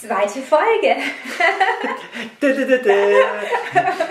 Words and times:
Zweite 0.00 0.40
Folge. 0.42 0.96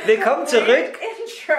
Willkommen 0.05 0.45
zurück. 0.45 0.67
Intro. 0.67 1.53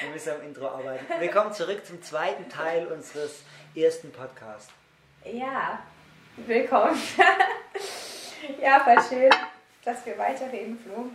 Wir 0.00 0.08
müssen 0.10 0.32
am 0.32 0.42
Intro 0.42 0.68
arbeiten. 0.68 1.04
Willkommen 1.20 1.52
zurück 1.52 1.84
zum 1.84 2.02
zweiten 2.02 2.48
Teil 2.48 2.86
unseres 2.86 3.42
ersten 3.76 4.10
Podcasts. 4.10 4.72
Ja, 5.30 5.80
willkommen. 6.38 6.98
ja, 8.62 8.80
voll 8.80 8.96
schön, 9.06 9.30
dass 9.84 10.06
wir 10.06 10.16
weiterreden, 10.16 10.78
Flo. 10.82 11.10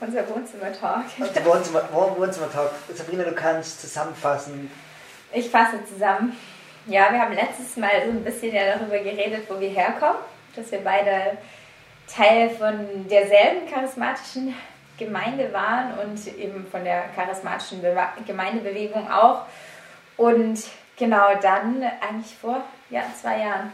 Unser 0.00 0.26
Wohnzimmer-Talk. 0.26 1.04
Wohnzimmer, 1.44 1.86
Wohnzimmer-Talk. 1.92 2.70
Sabrina, 2.94 3.24
du 3.24 3.34
kannst 3.34 3.82
zusammenfassen. 3.82 4.70
Ich 5.34 5.50
fasse 5.50 5.84
zusammen. 5.84 6.34
Ja, 6.88 7.12
wir 7.12 7.20
haben 7.20 7.34
letztes 7.34 7.76
Mal 7.76 7.90
so 8.06 8.12
ein 8.12 8.24
bisschen 8.24 8.54
ja 8.54 8.74
darüber 8.74 8.96
geredet, 8.98 9.44
wo 9.50 9.60
wir 9.60 9.68
herkommen. 9.68 10.22
Dass 10.56 10.72
wir 10.72 10.80
beide 10.80 11.36
Teil 12.06 12.48
von 12.48 13.06
derselben 13.10 13.70
charismatischen 13.70 14.54
Gemeinde 14.96 15.52
waren 15.52 15.98
und 15.98 16.26
eben 16.38 16.66
von 16.70 16.84
der 16.84 17.04
charismatischen 17.14 17.82
Be 17.82 17.94
Gemeindebewegung 18.26 19.10
auch. 19.10 19.42
Und 20.16 20.60
genau 20.96 21.34
dann, 21.42 21.82
eigentlich 22.00 22.34
vor 22.34 22.62
ja, 22.88 23.02
zwei 23.20 23.40
Jahren, 23.40 23.70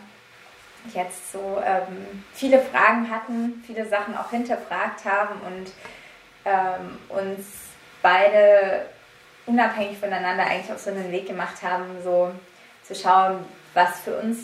jetzt 0.93 1.31
so 1.31 1.63
ähm, 1.65 2.25
viele 2.33 2.61
Fragen 2.61 3.09
hatten, 3.09 3.63
viele 3.65 3.87
Sachen 3.87 4.17
auch 4.17 4.31
hinterfragt 4.31 5.05
haben 5.05 5.41
und 5.47 5.73
ähm, 6.45 6.99
uns 7.11 7.47
beide 8.03 8.87
unabhängig 9.47 9.99
voneinander 9.99 10.45
eigentlich 10.45 10.73
auf 10.73 10.81
so 10.81 10.91
einen 10.91 11.13
Weg 11.13 11.29
gemacht 11.29 11.63
haben, 11.63 11.85
so 12.03 12.33
zu 12.85 12.95
schauen, 12.95 13.45
was 13.75 14.01
für 14.01 14.17
uns 14.17 14.39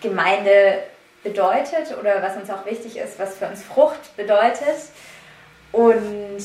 Gemeinde 0.00 0.82
bedeutet 1.22 1.96
oder 1.98 2.22
was 2.22 2.36
uns 2.36 2.50
auch 2.50 2.66
wichtig 2.66 2.98
ist, 2.98 3.18
was 3.18 3.36
für 3.36 3.46
uns 3.46 3.62
Frucht 3.62 4.16
bedeutet. 4.16 4.76
Und 5.72 6.44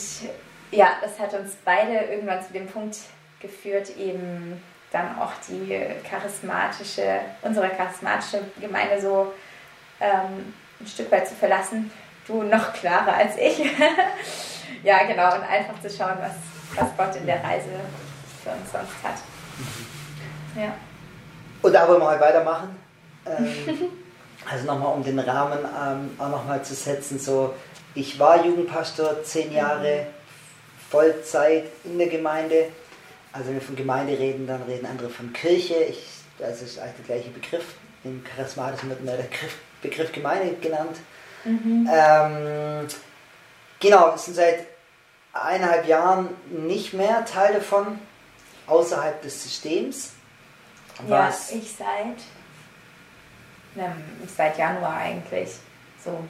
ja, 0.72 0.92
das 1.02 1.20
hat 1.20 1.34
uns 1.34 1.56
beide 1.66 2.06
irgendwann 2.12 2.44
zu 2.44 2.54
dem 2.54 2.68
Punkt 2.68 2.98
geführt, 3.40 3.96
eben 3.98 4.62
dann 4.92 5.20
auch 5.20 5.32
die 5.48 5.78
charismatische, 6.10 7.20
unsere 7.42 7.70
charismatische 7.70 8.42
Gemeinde 8.60 9.00
so 9.00 9.34
ähm, 10.00 10.54
ein 10.80 10.88
Stück 10.88 11.12
weit 11.12 11.28
zu 11.28 11.36
verlassen. 11.36 11.92
Du 12.26 12.44
noch 12.44 12.74
klarer 12.74 13.14
als 13.14 13.38
ich. 13.38 13.60
ja, 14.84 15.04
genau, 15.04 15.36
und 15.36 15.44
einfach 15.44 15.80
zu 15.82 15.90
schauen, 15.90 16.18
was, 16.20 16.36
was 16.76 16.96
Gott 16.98 17.16
in 17.16 17.26
der 17.26 17.44
Reise 17.44 17.70
für 18.44 18.52
uns 18.52 18.72
sonst 18.72 19.04
hat. 19.04 19.16
Ja. 20.56 20.74
Und 21.62 21.74
da 21.74 21.88
wollen 21.88 22.00
wir 22.00 22.06
mal 22.06 22.20
weitermachen. 22.20 22.76
Ähm, 23.26 23.54
also 24.50 24.66
nochmal, 24.66 24.94
um 24.94 25.04
den 25.04 25.20
Rahmen 25.20 25.60
ähm, 25.60 26.12
auch 26.18 26.30
nochmal 26.30 26.64
zu 26.64 26.74
setzen. 26.74 27.20
So, 27.20 27.54
ich 27.96 28.20
war 28.20 28.46
Jugendpastor 28.46 29.24
zehn 29.24 29.54
Jahre 29.54 30.08
Vollzeit 30.90 31.66
in 31.84 31.98
der 31.98 32.08
Gemeinde. 32.08 32.68
Also 33.32 33.48
wenn 33.48 33.56
wir 33.56 33.62
von 33.62 33.76
Gemeinde 33.76 34.18
reden, 34.18 34.48
dann 34.48 34.64
reden 34.64 34.86
andere 34.86 35.10
von 35.10 35.34
Kirche. 35.34 35.76
Ich, 35.76 36.04
das 36.38 36.62
ist 36.62 36.80
eigentlich 36.80 37.06
der 37.08 37.16
gleiche 37.16 37.30
Begriff. 37.30 37.66
Im 38.04 38.24
Charismatischen 38.24 38.90
wird 38.90 39.04
mehr 39.04 39.18
der 39.18 39.24
Begriff, 39.24 39.58
Begriff 39.82 40.12
Gemeinde 40.12 40.56
genannt. 40.56 40.98
Mhm. 41.44 41.90
Ähm, 41.92 42.88
genau, 43.80 44.12
wir 44.12 44.18
sind 44.18 44.36
seit 44.36 44.66
eineinhalb 45.34 45.88
Jahren 45.88 46.30
nicht 46.50 46.94
mehr 46.94 47.26
Teil 47.26 47.54
davon, 47.54 48.00
außerhalb 48.68 49.22
des 49.22 49.44
Systems. 49.44 50.12
Was? 51.08 51.52
Ja, 51.52 51.58
ich 51.58 51.76
seit, 51.76 52.18
ne, 53.76 53.96
seit 54.36 54.58
Januar 54.58 54.98
eigentlich. 54.98 55.56
So. 56.04 56.24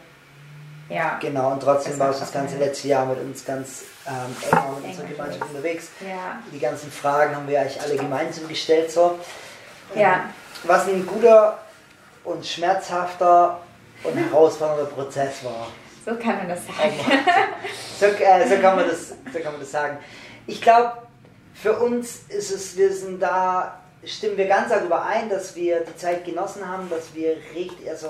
Ja. 0.90 1.20
Genau, 1.20 1.52
und 1.52 1.62
trotzdem 1.62 2.00
war 2.00 2.12
ich 2.12 2.18
das 2.18 2.32
ganze 2.32 2.58
letzte 2.58 2.88
Jahr 2.88 3.06
mit 3.06 3.20
uns 3.20 3.46
ganz 3.46 3.84
ähm, 4.08 4.36
eng 4.52 4.76
mit 4.76 4.86
unserer 4.86 5.08
Gemeinschaft 5.08 5.50
unterwegs. 5.50 5.90
Ja. 6.02 6.42
Die 6.52 6.60
ganzen 6.60 6.92
Fragen 6.92 7.36
haben 7.36 7.48
wir 7.48 7.62
eigentlich 7.62 7.82
alle 7.82 7.96
gemeinsam 7.96 8.48
gestellt. 8.48 8.92
So. 8.92 9.20
Ja. 9.96 10.14
Ähm, 10.14 10.20
was 10.64 10.88
ein 10.88 11.06
guter 11.06 11.60
und 12.24 12.46
schmerzhafter 12.46 13.60
und 14.04 14.16
herausfordernder 14.18 14.86
Prozess 14.86 15.44
war. 15.44 15.68
So 16.06 16.16
kann 16.16 16.38
man 16.38 16.50
das 16.50 16.66
sagen. 16.66 16.94
so, 18.00 18.06
äh, 18.06 18.48
so, 18.48 18.62
kann 18.62 18.76
man 18.76 18.88
das, 18.88 19.10
so 19.10 19.40
kann 19.40 19.52
man 19.52 19.62
das 19.62 19.72
sagen. 19.72 19.98
Ich 20.48 20.62
glaube, 20.62 20.94
für 21.54 21.78
uns 21.78 22.22
ist 22.30 22.52
es, 22.52 22.78
wir 22.78 22.94
sind 22.94 23.22
da, 23.22 23.80
stimmen 24.06 24.38
wir 24.38 24.48
ganz 24.48 24.72
arg 24.72 24.86
überein, 24.86 25.30
dass 25.30 25.56
wir 25.56 25.82
die 25.82 25.96
Zeit 25.96 26.26
genossen 26.26 26.68
haben, 26.68 26.90
dass 26.90 27.14
wir 27.14 27.38
richtig, 27.56 27.90
also 27.90 28.08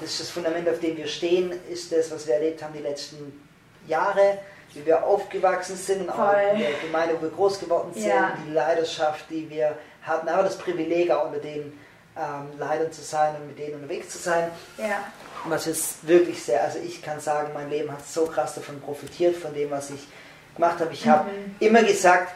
das 0.00 0.10
ist 0.10 0.20
das 0.20 0.30
Fundament, 0.30 0.68
auf 0.68 0.80
dem 0.80 0.96
wir 0.96 1.06
stehen, 1.06 1.52
ist 1.70 1.92
das, 1.92 2.10
was 2.10 2.26
wir 2.26 2.34
erlebt 2.34 2.62
haben 2.62 2.72
die 2.72 2.80
letzten 2.80 3.40
Jahre, 3.86 4.38
wie 4.72 4.84
wir 4.84 5.04
aufgewachsen 5.04 5.76
sind 5.76 6.02
und 6.02 6.10
auch 6.10 6.32
in 6.32 6.58
der 6.58 6.72
Gemeinde, 6.84 7.16
wo 7.16 7.22
wir 7.22 7.30
groß 7.30 7.60
geworden 7.60 7.92
sind, 7.94 8.08
ja. 8.08 8.36
die 8.44 8.52
Leidenschaft, 8.52 9.26
die 9.30 9.48
wir 9.48 9.78
hatten, 10.02 10.28
aber 10.28 10.42
das 10.42 10.58
Privileg 10.58 11.10
auch 11.10 11.26
unter 11.26 11.38
den 11.38 11.78
ähm, 12.16 12.58
Leidern 12.58 12.90
zu 12.90 13.02
sein 13.02 13.36
und 13.36 13.46
mit 13.48 13.58
denen 13.58 13.74
unterwegs 13.74 14.10
zu 14.10 14.18
sein. 14.18 14.50
Ja. 14.78 15.04
Was 15.46 15.66
ist 15.66 16.06
wirklich 16.06 16.42
sehr, 16.42 16.62
also 16.64 16.78
ich 16.78 17.02
kann 17.02 17.20
sagen, 17.20 17.52
mein 17.54 17.70
Leben 17.70 17.92
hat 17.92 18.06
so 18.06 18.26
krass 18.26 18.54
davon 18.54 18.80
profitiert, 18.80 19.36
von 19.36 19.54
dem, 19.54 19.70
was 19.70 19.90
ich 19.90 20.08
gemacht 20.54 20.80
habe. 20.80 20.92
Ich 20.92 21.06
habe 21.06 21.30
mhm. 21.30 21.54
immer 21.60 21.82
gesagt, 21.82 22.32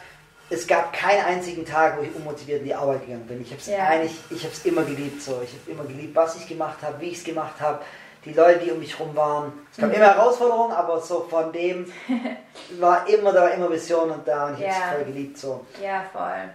es 0.49 0.67
gab 0.67 0.93
keinen 0.93 1.23
einzigen 1.25 1.65
Tag, 1.65 1.97
wo 1.97 2.01
ich 2.01 2.13
unmotiviert 2.15 2.59
in 2.59 2.65
die 2.65 2.75
Arbeit 2.75 3.05
gegangen 3.05 3.27
bin. 3.27 3.41
Ich 3.41 3.49
habe 3.49 3.59
es 3.59 3.67
ja. 3.67 3.85
eigentlich, 3.85 4.17
ich 4.29 4.43
habe 4.43 4.53
es 4.53 4.65
immer 4.65 4.83
geliebt. 4.83 5.21
So, 5.21 5.41
ich 5.43 5.51
habe 5.51 5.71
immer 5.71 5.83
geliebt, 5.83 6.15
was 6.15 6.35
ich 6.35 6.47
gemacht 6.47 6.79
habe, 6.81 6.99
wie 7.01 7.09
ich 7.09 7.19
es 7.19 7.23
gemacht 7.23 7.59
habe, 7.59 7.79
die 8.25 8.33
Leute, 8.33 8.65
die 8.65 8.71
um 8.71 8.79
mich 8.79 8.97
herum 8.97 9.15
waren. 9.15 9.53
Es 9.71 9.77
gab 9.77 9.89
mhm. 9.89 9.95
immer 9.95 10.15
Herausforderungen, 10.15 10.73
aber 10.73 10.99
so 11.01 11.27
von 11.29 11.51
dem 11.53 11.91
war 12.79 13.07
immer 13.07 13.31
da 13.31 13.43
war 13.43 13.53
immer 13.53 13.71
Vision 13.71 14.11
und 14.11 14.27
da 14.27 14.47
und 14.47 14.55
ich 14.55 14.61
ja. 14.61 14.73
habe 14.73 14.83
es 14.83 14.95
voll 14.95 15.13
geliebt 15.13 15.37
so. 15.37 15.65
Ja, 15.81 16.03
voll. 16.11 16.49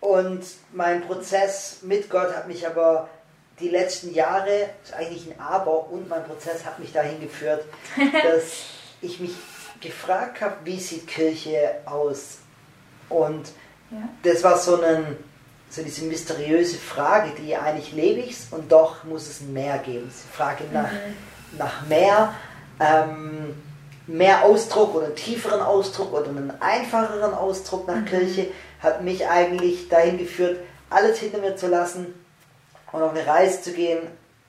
Und 0.00 0.44
mein 0.72 1.02
Prozess 1.02 1.80
mit 1.82 2.08
Gott 2.08 2.34
hat 2.34 2.48
mich 2.48 2.66
aber 2.66 3.08
die 3.58 3.68
letzten 3.68 4.14
Jahre, 4.14 4.70
ist 4.82 4.94
eigentlich 4.94 5.30
ein 5.30 5.38
Aber, 5.38 5.90
und 5.90 6.08
mein 6.08 6.24
Prozess 6.24 6.64
hat 6.64 6.78
mich 6.78 6.92
dahin 6.92 7.20
geführt, 7.20 7.64
dass 8.22 8.64
ich 9.02 9.20
mich 9.20 9.32
gefragt 9.80 10.40
habe, 10.40 10.56
wie 10.64 10.80
sieht 10.80 11.06
Kirche 11.06 11.80
aus? 11.84 12.38
Und 13.10 13.48
ja. 13.90 14.08
das 14.22 14.42
war 14.42 14.56
so, 14.56 14.80
ein, 14.80 15.16
so 15.68 15.82
diese 15.82 16.04
mysteriöse 16.04 16.78
Frage, 16.78 17.32
die 17.38 17.56
eigentlich 17.56 17.92
lebe 17.92 18.20
ich 18.20 18.36
und 18.50 18.72
doch 18.72 19.04
muss 19.04 19.28
es 19.28 19.42
mehr 19.42 19.78
geben. 19.78 20.10
Die 20.10 20.36
Frage 20.36 20.64
nach, 20.72 20.90
mhm. 20.90 21.58
nach 21.58 21.86
mehr, 21.86 22.34
ähm, 22.80 23.54
mehr 24.06 24.44
Ausdruck 24.44 24.94
oder 24.94 25.14
tieferen 25.14 25.60
Ausdruck 25.60 26.12
oder 26.12 26.28
einen 26.28 26.52
einfacheren 26.60 27.34
Ausdruck 27.34 27.86
nach 27.86 27.96
mhm. 27.96 28.06
Kirche 28.06 28.46
hat 28.80 29.02
mich 29.02 29.28
eigentlich 29.28 29.88
dahin 29.88 30.16
geführt, 30.16 30.58
alles 30.88 31.18
hinter 31.18 31.38
mir 31.38 31.56
zu 31.56 31.68
lassen 31.68 32.14
und 32.92 33.02
auf 33.02 33.10
eine 33.10 33.26
Reise 33.26 33.60
zu 33.60 33.72
gehen, 33.72 34.00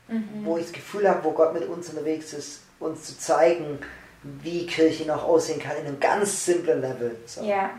mhm. 0.08 0.46
wo 0.46 0.58
ich 0.58 0.66
das 0.66 0.74
Gefühl 0.74 1.10
habe, 1.10 1.24
wo 1.24 1.32
Gott 1.32 1.54
mit 1.54 1.68
uns 1.68 1.90
unterwegs 1.90 2.34
ist, 2.34 2.62
uns 2.80 3.04
zu 3.04 3.18
zeigen, 3.18 3.80
wie 4.24 4.66
Kirche 4.66 5.06
noch 5.06 5.24
aussehen 5.24 5.60
kann 5.60 5.78
in 5.78 5.88
einem 5.88 6.00
ganz 6.00 6.46
simplen 6.46 6.82
Level. 6.82 7.16
So. 7.26 7.44
Ja. 7.44 7.72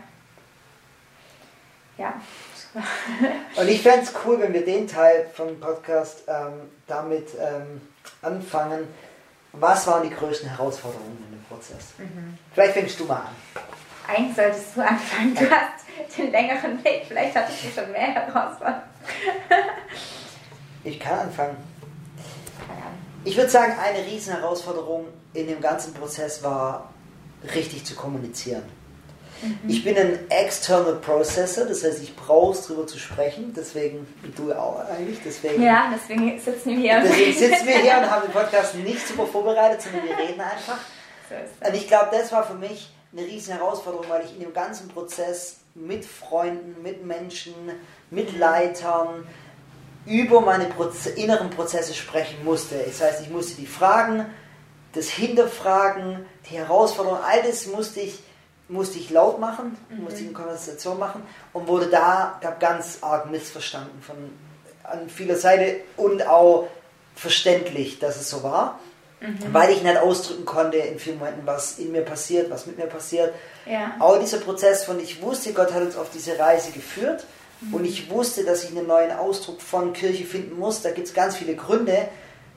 Ja. 1.97 2.21
und 3.55 3.67
ich 3.67 3.81
fände 3.81 4.01
es 4.01 4.13
cool, 4.25 4.39
wenn 4.39 4.53
wir 4.53 4.65
den 4.65 4.87
Teil 4.87 5.29
vom 5.33 5.59
Podcast 5.59 6.23
ähm, 6.27 6.71
damit 6.87 7.27
ähm, 7.39 7.81
anfangen. 8.21 8.87
Was 9.51 9.85
waren 9.85 10.03
die 10.03 10.15
größten 10.15 10.49
Herausforderungen 10.49 11.23
in 11.27 11.37
dem 11.37 11.43
Prozess? 11.43 11.93
Mhm. 11.99 12.37
Vielleicht 12.53 12.73
fängst 12.73 12.99
du 12.99 13.05
mal 13.05 13.17
an. 13.17 13.35
Eigentlich 14.07 14.35
solltest 14.35 14.75
du 14.75 14.81
anfangen. 14.81 15.35
Du 15.35 15.49
hast 15.49 16.17
den 16.17 16.31
längeren 16.31 16.83
Weg. 16.83 17.05
Vielleicht 17.07 17.35
hattest 17.35 17.63
du 17.63 17.69
schon 17.69 17.91
mehr 17.91 18.13
Herausforderungen. 18.13 18.83
ich 20.83 20.99
kann 20.99 21.19
anfangen. 21.19 21.57
Ich 23.25 23.37
würde 23.37 23.49
sagen, 23.49 23.73
eine 23.79 24.05
riesen 24.05 24.33
Herausforderung 24.33 25.07
in 25.33 25.47
dem 25.47 25.61
ganzen 25.61 25.93
Prozess 25.93 26.43
war, 26.43 26.89
richtig 27.55 27.85
zu 27.85 27.95
kommunizieren. 27.95 28.63
Mhm. 29.43 29.69
Ich 29.69 29.83
bin 29.83 29.97
ein 29.97 30.19
External 30.29 30.95
Processor, 30.95 31.65
das 31.65 31.83
heißt, 31.83 32.01
ich 32.01 32.15
brauche 32.15 32.53
es 32.53 32.65
drüber 32.65 32.87
zu 32.87 32.97
sprechen, 32.97 33.53
deswegen, 33.55 34.07
du 34.35 34.53
auch 34.53 34.79
eigentlich, 34.89 35.19
deswegen. 35.23 35.61
Ja, 35.61 35.91
deswegen 35.93 36.39
sitzen 36.39 36.69
wir 36.69 36.77
hier. 36.77 37.01
Deswegen 37.01 37.33
sitzen 37.33 37.67
wir 37.67 37.77
hier 37.77 37.97
und 37.97 38.09
haben 38.09 38.23
den 38.23 38.31
Podcast 38.33 38.75
nicht 38.75 39.07
super 39.07 39.27
vorbereitet, 39.27 39.81
sondern 39.81 40.03
wir 40.07 40.17
reden 40.17 40.41
einfach. 40.41 40.79
So 41.29 41.67
und 41.67 41.75
ich 41.75 41.87
glaube, 41.87 42.09
das 42.11 42.31
war 42.31 42.45
für 42.45 42.55
mich 42.55 42.93
eine 43.11 43.25
riesen 43.25 43.53
Herausforderung, 43.53 44.05
weil 44.09 44.25
ich 44.25 44.33
in 44.33 44.39
dem 44.39 44.53
ganzen 44.53 44.87
Prozess 44.87 45.57
mit 45.75 46.05
Freunden, 46.05 46.81
mit 46.81 47.05
Menschen, 47.05 47.53
mit 48.09 48.37
Leitern 48.37 49.27
über 50.05 50.41
meine 50.41 50.65
Proze 50.65 51.09
inneren 51.11 51.49
Prozesse 51.49 51.93
sprechen 51.93 52.43
musste. 52.43 52.75
Das 52.75 53.01
heißt, 53.01 53.21
ich 53.21 53.29
musste 53.29 53.55
die 53.55 53.67
Fragen, 53.67 54.25
das 54.93 55.09
Hinterfragen, 55.09 56.25
die 56.49 56.57
Herausforderungen, 56.57 57.21
all 57.25 57.41
das 57.41 57.67
musste 57.67 58.01
ich, 58.01 58.19
musste 58.67 58.97
ich 58.97 59.09
laut 59.09 59.39
machen, 59.39 59.77
mhm. 59.89 60.03
musste 60.03 60.21
ich 60.21 60.27
in 60.27 60.33
Konversation 60.33 60.97
machen 60.97 61.23
und 61.51 61.67
wurde 61.67 61.87
da, 61.87 62.39
ganz 62.59 62.99
arg 63.01 63.29
missverstanden 63.29 64.01
von 64.01 64.15
an 64.83 65.09
vieler 65.09 65.35
Seite 65.35 65.81
und 65.95 66.27
auch 66.27 66.67
verständlich, 67.15 67.99
dass 67.99 68.19
es 68.19 68.29
so 68.29 68.43
war, 68.43 68.79
mhm. 69.21 69.37
weil 69.51 69.71
ich 69.71 69.83
nicht 69.83 69.97
ausdrücken 69.97 70.45
konnte 70.45 70.77
in 70.77 70.99
vielen 70.99 71.19
Momenten, 71.19 71.45
was 71.45 71.79
in 71.79 71.91
mir 71.91 72.01
passiert, 72.01 72.49
was 72.49 72.65
mit 72.65 72.77
mir 72.77 72.87
passiert. 72.87 73.33
Ja. 73.65 73.95
Auch 73.99 74.19
dieser 74.19 74.37
Prozess 74.37 74.83
von, 74.83 74.99
ich 74.99 75.21
wusste, 75.21 75.53
Gott 75.53 75.73
hat 75.73 75.83
uns 75.83 75.95
auf 75.95 76.09
diese 76.09 76.37
Reise 76.37 76.71
geführt 76.71 77.25
mhm. 77.61 77.75
und 77.75 77.85
ich 77.85 78.09
wusste, 78.09 78.43
dass 78.43 78.63
ich 78.63 78.71
einen 78.71 78.87
neuen 78.87 79.11
Ausdruck 79.11 79.61
von 79.61 79.93
Kirche 79.93 80.25
finden 80.25 80.57
muss. 80.57 80.81
Da 80.81 80.91
gibt 80.91 81.07
es 81.07 81.13
ganz 81.13 81.37
viele 81.37 81.55
Gründe. 81.55 82.07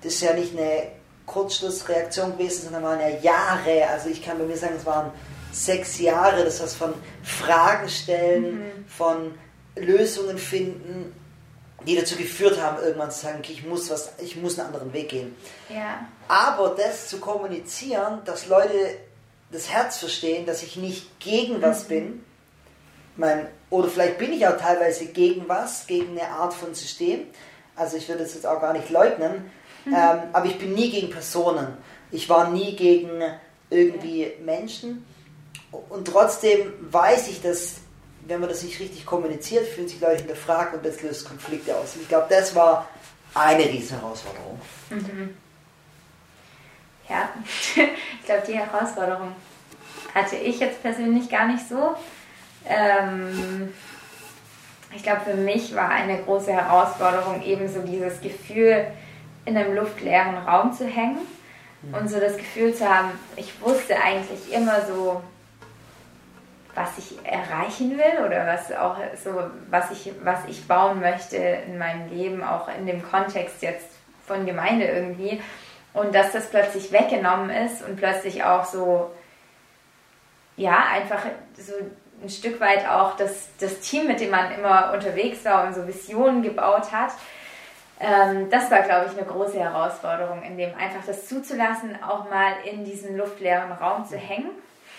Das 0.02 0.14
ist 0.14 0.22
ja 0.22 0.32
nicht 0.32 0.56
eine 0.56 0.88
Kurzschlussreaktion 1.26 2.32
gewesen, 2.32 2.64
sondern 2.64 2.82
waren 2.82 3.00
ja 3.00 3.08
Jahre. 3.08 3.88
Also 3.88 4.08
ich 4.08 4.24
kann 4.24 4.38
bei 4.38 4.44
mir 4.44 4.56
sagen, 4.56 4.74
es 4.78 4.86
waren 4.86 5.10
sechs 5.52 5.98
Jahre, 5.98 6.44
das 6.44 6.62
heißt 6.62 6.76
von 6.76 6.94
Fragen 7.22 7.88
stellen, 7.88 8.58
mhm. 8.58 8.84
von 8.88 9.34
Lösungen 9.76 10.38
finden, 10.38 11.12
die 11.86 11.96
dazu 11.96 12.16
geführt 12.16 12.60
haben, 12.60 12.82
irgendwann 12.82 13.10
zu 13.10 13.20
sagen, 13.20 13.38
okay, 13.38 13.52
ich 13.52 13.64
muss 13.64 13.90
was, 13.90 14.12
ich 14.18 14.36
muss 14.36 14.58
einen 14.58 14.68
anderen 14.68 14.92
Weg 14.92 15.10
gehen. 15.10 15.36
Ja. 15.68 16.06
Aber 16.28 16.74
das 16.76 17.08
zu 17.08 17.18
kommunizieren, 17.18 18.20
dass 18.24 18.48
Leute 18.48 18.96
das 19.52 19.70
Herz 19.70 19.98
verstehen, 19.98 20.46
dass 20.46 20.62
ich 20.62 20.76
nicht 20.76 21.20
gegen 21.20 21.62
was 21.62 21.84
mhm. 21.84 21.88
bin, 21.88 22.24
mein, 23.16 23.46
oder 23.70 23.88
vielleicht 23.88 24.18
bin 24.18 24.32
ich 24.32 24.46
auch 24.46 24.58
teilweise 24.58 25.06
gegen 25.06 25.48
was, 25.48 25.86
gegen 25.86 26.18
eine 26.18 26.28
Art 26.28 26.52
von 26.52 26.74
System. 26.74 27.20
Also 27.74 27.96
ich 27.96 28.08
würde 28.08 28.24
es 28.24 28.34
jetzt 28.34 28.46
auch 28.46 28.60
gar 28.60 28.72
nicht 28.72 28.90
leugnen, 28.90 29.50
mhm. 29.84 29.94
ähm, 29.94 30.18
aber 30.32 30.46
ich 30.46 30.58
bin 30.58 30.74
nie 30.74 30.90
gegen 30.90 31.10
Personen. 31.10 31.76
Ich 32.10 32.28
war 32.28 32.50
nie 32.50 32.76
gegen 32.76 33.22
irgendwie 33.70 34.32
Menschen. 34.44 35.06
Und 35.88 36.08
trotzdem 36.08 36.72
weiß 36.90 37.28
ich, 37.28 37.42
dass 37.42 37.76
wenn 38.26 38.40
man 38.40 38.48
das 38.48 38.62
nicht 38.62 38.80
richtig 38.80 39.06
kommuniziert, 39.06 39.66
fühlen 39.66 39.88
sich 39.88 40.00
Leute 40.00 40.18
hinterfragt 40.18 40.74
und 40.74 40.84
das 40.84 41.00
löst 41.02 41.28
Konflikte 41.28 41.76
aus. 41.76 41.94
Und 41.94 42.02
ich 42.02 42.08
glaube, 42.08 42.26
das 42.28 42.54
war 42.54 42.88
eine 43.34 43.64
riesen 43.64 44.00
Herausforderung. 44.00 44.60
Mhm. 44.90 45.36
Ja, 47.08 47.28
ich 47.76 48.26
glaube, 48.26 48.42
die 48.48 48.58
Herausforderung 48.58 49.32
hatte 50.14 50.36
ich 50.36 50.58
jetzt 50.58 50.82
persönlich 50.82 51.28
gar 51.28 51.46
nicht 51.46 51.68
so. 51.68 51.94
Ähm, 52.64 53.72
ich 54.94 55.02
glaube, 55.02 55.20
für 55.20 55.34
mich 55.34 55.74
war 55.74 55.90
eine 55.90 56.22
große 56.22 56.52
Herausforderung 56.52 57.42
eben 57.42 57.68
so 57.68 57.80
dieses 57.82 58.20
Gefühl, 58.20 58.86
in 59.44 59.56
einem 59.56 59.76
luftleeren 59.76 60.38
Raum 60.38 60.72
zu 60.72 60.86
hängen 60.86 61.18
mhm. 61.82 61.94
und 61.94 62.08
so 62.08 62.18
das 62.18 62.36
Gefühl 62.36 62.74
zu 62.74 62.88
haben, 62.88 63.12
ich 63.36 63.60
wusste 63.60 63.96
eigentlich 64.02 64.52
immer 64.52 64.84
so, 64.86 65.22
was 66.76 66.98
ich 66.98 67.16
erreichen 67.24 67.98
will 67.98 68.24
oder 68.24 68.46
was 68.46 68.70
auch 68.70 68.98
so, 69.16 69.50
was 69.70 69.90
ich, 69.90 70.12
was 70.22 70.40
ich 70.46 70.68
bauen 70.68 71.00
möchte 71.00 71.36
in 71.36 71.78
meinem 71.78 72.10
Leben, 72.10 72.44
auch 72.44 72.68
in 72.68 72.86
dem 72.86 73.02
Kontext 73.02 73.62
jetzt 73.62 73.88
von 74.26 74.44
Gemeinde 74.44 74.84
irgendwie. 74.84 75.42
Und 75.94 76.14
dass 76.14 76.32
das 76.32 76.50
plötzlich 76.50 76.92
weggenommen 76.92 77.48
ist 77.48 77.82
und 77.82 77.96
plötzlich 77.96 78.44
auch 78.44 78.66
so, 78.66 79.10
ja, 80.58 80.84
einfach 80.92 81.22
so 81.56 81.72
ein 82.22 82.28
Stück 82.28 82.60
weit 82.60 82.86
auch 82.86 83.16
das, 83.16 83.48
das 83.58 83.80
Team, 83.80 84.06
mit 84.06 84.20
dem 84.20 84.30
man 84.30 84.52
immer 84.52 84.92
unterwegs 84.92 85.46
war 85.46 85.66
und 85.66 85.74
so 85.74 85.86
Visionen 85.86 86.42
gebaut 86.42 86.92
hat. 86.92 87.12
Ähm, 87.98 88.50
das 88.50 88.70
war, 88.70 88.82
glaube 88.82 89.06
ich, 89.10 89.18
eine 89.18 89.26
große 89.26 89.58
Herausforderung, 89.58 90.42
in 90.42 90.58
dem 90.58 90.74
einfach 90.74 91.06
das 91.06 91.26
zuzulassen, 91.26 91.96
auch 92.02 92.28
mal 92.28 92.52
in 92.70 92.84
diesem 92.84 93.16
luftleeren 93.16 93.72
Raum 93.72 94.04
zu 94.04 94.18
hängen 94.18 94.50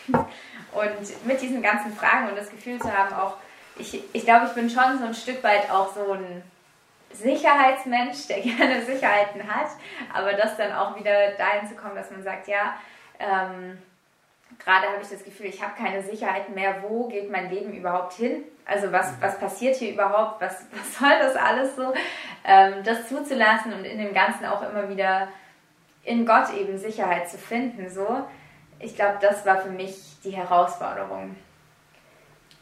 und 0.72 1.26
mit 1.26 1.42
diesen 1.42 1.62
ganzen 1.62 1.96
Fragen 1.96 2.30
und 2.30 2.38
das 2.38 2.50
Gefühl 2.50 2.80
zu 2.80 2.96
haben, 2.96 3.14
auch, 3.14 3.38
ich, 3.78 4.02
ich 4.14 4.24
glaube, 4.26 4.48
ich 4.48 4.54
bin 4.54 4.70
schon 4.70 5.00
so 5.00 5.06
ein 5.06 5.14
Stück 5.14 5.44
weit 5.44 5.70
auch 5.70 5.94
so 5.94 6.14
ein 6.14 6.44
Sicherheitsmensch, 7.12 8.28
der 8.28 8.42
gerne 8.42 8.84
Sicherheiten 8.86 9.44
hat, 9.48 9.70
aber 10.14 10.34
das 10.34 10.58
dann 10.58 10.74
auch 10.74 10.98
wieder 10.98 11.32
dahin 11.32 11.68
zu 11.68 11.76
kommen, 11.76 11.96
dass 11.96 12.12
man 12.12 12.24
sagt, 12.24 12.48
ja, 12.48 12.76
ähm, 13.20 13.78
gerade 14.64 14.88
habe 14.88 15.02
ich 15.02 15.10
das 15.10 15.24
Gefühl, 15.24 15.48
ich 15.48 15.62
habe 15.62 15.74
keine 15.78 16.02
Sicherheit 16.02 16.50
mehr, 16.50 16.84
wo 16.84 17.08
geht 17.08 17.32
mein 17.32 17.50
Leben 17.50 17.74
überhaupt 17.74 18.14
hin? 18.14 18.44
Also 18.66 18.92
was, 18.92 19.14
was 19.22 19.40
passiert 19.40 19.76
hier 19.76 19.94
überhaupt? 19.94 20.42
Was, 20.42 20.66
was 20.72 20.98
soll 21.00 21.18
das 21.20 21.36
alles 21.36 21.76
so? 21.76 21.94
Ähm, 22.44 22.84
das 22.84 23.08
zuzulassen 23.08 23.74
und 23.74 23.86
in 23.86 23.98
dem 23.98 24.14
Ganzen 24.14 24.46
auch 24.46 24.62
immer 24.62 24.90
wieder 24.90 25.28
in 26.04 26.26
Gott 26.26 26.54
eben 26.54 26.78
Sicherheit 26.78 27.30
zu 27.30 27.38
finden, 27.38 27.90
so 27.90 28.26
ich 28.80 28.96
glaube, 28.96 29.18
das 29.22 29.46
war 29.46 29.62
für 29.62 29.70
mich 29.70 29.96
die 30.24 30.32
Herausforderung. 30.32 31.36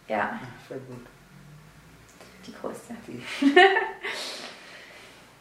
Ja. 0.08 0.40
Sehr 0.68 0.78
gut. 0.78 1.06
Die 2.46 2.54
größte. 2.54 2.96
Die. 3.08 3.24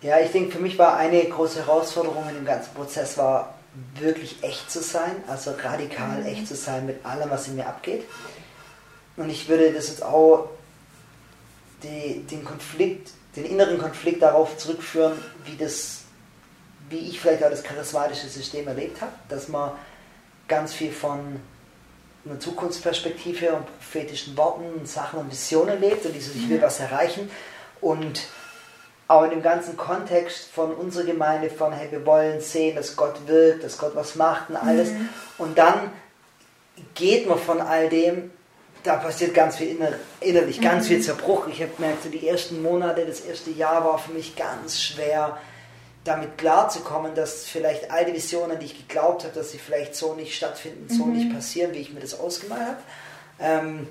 ja, 0.07 0.21
ich 0.21 0.33
denke, 0.33 0.53
für 0.53 0.63
mich 0.63 0.79
war 0.79 0.97
eine 0.97 1.23
große 1.25 1.67
Herausforderung 1.67 2.29
in 2.29 2.37
dem 2.37 2.45
ganzen 2.47 2.75
Prozess 2.75 3.19
war 3.19 3.55
wirklich 3.97 4.43
echt 4.43 4.71
zu 4.71 4.81
sein, 4.81 5.17
also 5.27 5.53
radikal 5.63 6.21
mhm. 6.21 6.27
echt 6.27 6.47
zu 6.47 6.55
sein 6.55 6.87
mit 6.87 7.05
allem, 7.05 7.31
was 7.31 7.49
in 7.49 7.57
mir 7.57 7.67
abgeht. 7.67 8.05
Und 9.17 9.31
ich 9.31 9.49
würde 9.49 9.73
das 9.73 9.89
jetzt 9.89 10.03
auch 10.03 10.49
die, 11.83 12.23
den 12.23 12.45
Konflikt, 12.45 13.11
den 13.37 13.45
inneren 13.45 13.79
Konflikt 13.79 14.23
darauf 14.23 14.57
zurückführen, 14.57 15.13
wie 15.45 15.57
das, 15.57 16.03
wie 16.89 16.99
ich 16.99 17.21
vielleicht 17.21 17.45
auch 17.45 17.51
das 17.51 17.63
charismatische 17.63 18.29
System 18.29 18.67
erlebt 18.67 19.01
habe, 19.01 19.13
dass 19.29 19.49
man 19.49 19.73
ganz 20.49 20.73
viel 20.73 20.93
von 20.93 21.41
einer 22.25 22.41
Zukunftsperspektive 22.41 23.53
und 23.53 23.67
prophetischen 23.67 24.37
Worten, 24.37 24.87
Sachen 24.87 25.21
und 25.21 25.31
Visionen 25.31 25.81
lebt 25.81 26.07
und 26.07 26.15
dieses 26.15 26.35
Ich 26.35 26.49
will 26.49 26.61
was 26.63 26.81
erreichen. 26.81 27.31
Und 27.81 28.23
auch 29.07 29.25
in 29.25 29.31
dem 29.31 29.43
ganzen 29.43 29.77
Kontext 29.77 30.49
von 30.51 30.75
unserer 30.75 31.05
Gemeinde, 31.05 31.51
von 31.51 31.73
hey, 31.73 31.91
wir 31.91 32.07
wollen 32.07 32.41
sehen, 32.41 32.77
dass 32.77 32.97
Gott 32.97 33.27
wirkt, 33.27 33.63
dass 33.63 33.77
Gott 33.77 33.95
was 33.95 34.15
macht 34.15 34.49
und 34.49 34.57
alles. 34.57 34.91
Mhm. 34.91 35.09
Und 35.37 35.59
dann 35.59 35.93
geht 36.95 37.29
man 37.29 37.39
von 37.39 37.61
all 37.61 37.89
dem, 37.89 38.31
da 38.83 38.97
passiert 38.97 39.35
ganz 39.35 39.57
viel 39.57 39.77
inner, 39.77 39.93
innerlich, 40.21 40.61
ganz 40.61 40.85
mhm. 40.85 40.89
viel 40.89 41.03
Zerbruch. 41.03 41.47
Ich 41.49 41.61
habe 41.61 41.73
gemerkt, 41.77 42.03
so 42.03 42.09
die 42.09 42.27
ersten 42.27 42.63
Monate, 42.63 43.05
das 43.05 43.21
erste 43.21 43.51
Jahr 43.51 43.85
war 43.85 43.99
für 43.99 44.13
mich 44.13 44.37
ganz 44.37 44.81
schwer 44.81 45.39
damit 46.05 46.37
klarzukommen, 46.37 47.15
dass 47.15 47.47
vielleicht 47.47 47.91
all 47.91 48.05
die 48.05 48.13
Visionen, 48.13 48.59
die 48.59 48.67
ich 48.67 48.87
geglaubt 48.87 49.25
habe, 49.25 49.35
dass 49.35 49.51
sie 49.51 49.59
vielleicht 49.59 49.95
so 49.97 50.15
nicht 50.15 50.37
stattfinden, 50.37 50.95
so 50.95 51.07
mhm. 51.07 51.17
nicht 51.17 51.35
passieren, 51.35 51.73
wie 51.73 51.79
ich 51.79 51.93
mir 51.93 52.01
das 52.01 52.19
ausgemalt 52.19 52.63
habe. 52.63 52.79
Ähm, 53.41 53.89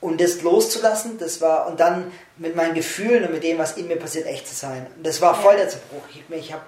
und 0.00 0.20
das 0.20 0.42
loszulassen, 0.42 1.18
das 1.18 1.40
war, 1.40 1.66
und 1.66 1.80
dann 1.80 2.12
mit 2.36 2.54
meinen 2.54 2.74
Gefühlen 2.74 3.24
und 3.24 3.32
mit 3.32 3.42
dem, 3.42 3.58
was 3.58 3.76
in 3.76 3.88
mir 3.88 3.96
passiert, 3.96 4.26
echt 4.26 4.46
zu 4.46 4.54
sein. 4.54 4.86
Und 4.96 5.04
das 5.04 5.20
war 5.20 5.34
voll 5.34 5.56
der 5.56 5.68
Zerbruch. 5.68 6.02
Ich, 6.12 6.22
ich 6.36 6.52
habe 6.52 6.62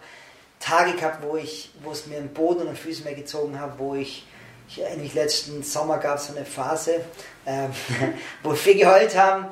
Tage 0.58 0.94
gehabt, 0.94 1.22
wo, 1.22 1.37
ich, 1.37 1.73
wo 1.85 1.92
es 1.92 2.06
mir 2.06 2.18
den 2.18 2.32
Boden 2.32 2.62
und 2.62 2.66
den 2.66 2.76
Füßen 2.76 3.04
mehr 3.04 3.14
gezogen 3.14 3.61
hat, 3.61 3.78
wo 3.78 3.94
ich, 3.94 4.26
ich 4.68 4.85
eigentlich 4.85 5.14
letzten 5.14 5.62
Sommer 5.62 5.99
gab 5.99 6.16
es 6.16 6.26
so 6.26 6.35
eine 6.35 6.44
Phase, 6.44 7.02
ähm, 7.47 7.70
wo 8.42 8.50
wir 8.50 8.56
viel 8.56 8.78
geheult 8.78 9.16
haben 9.16 9.47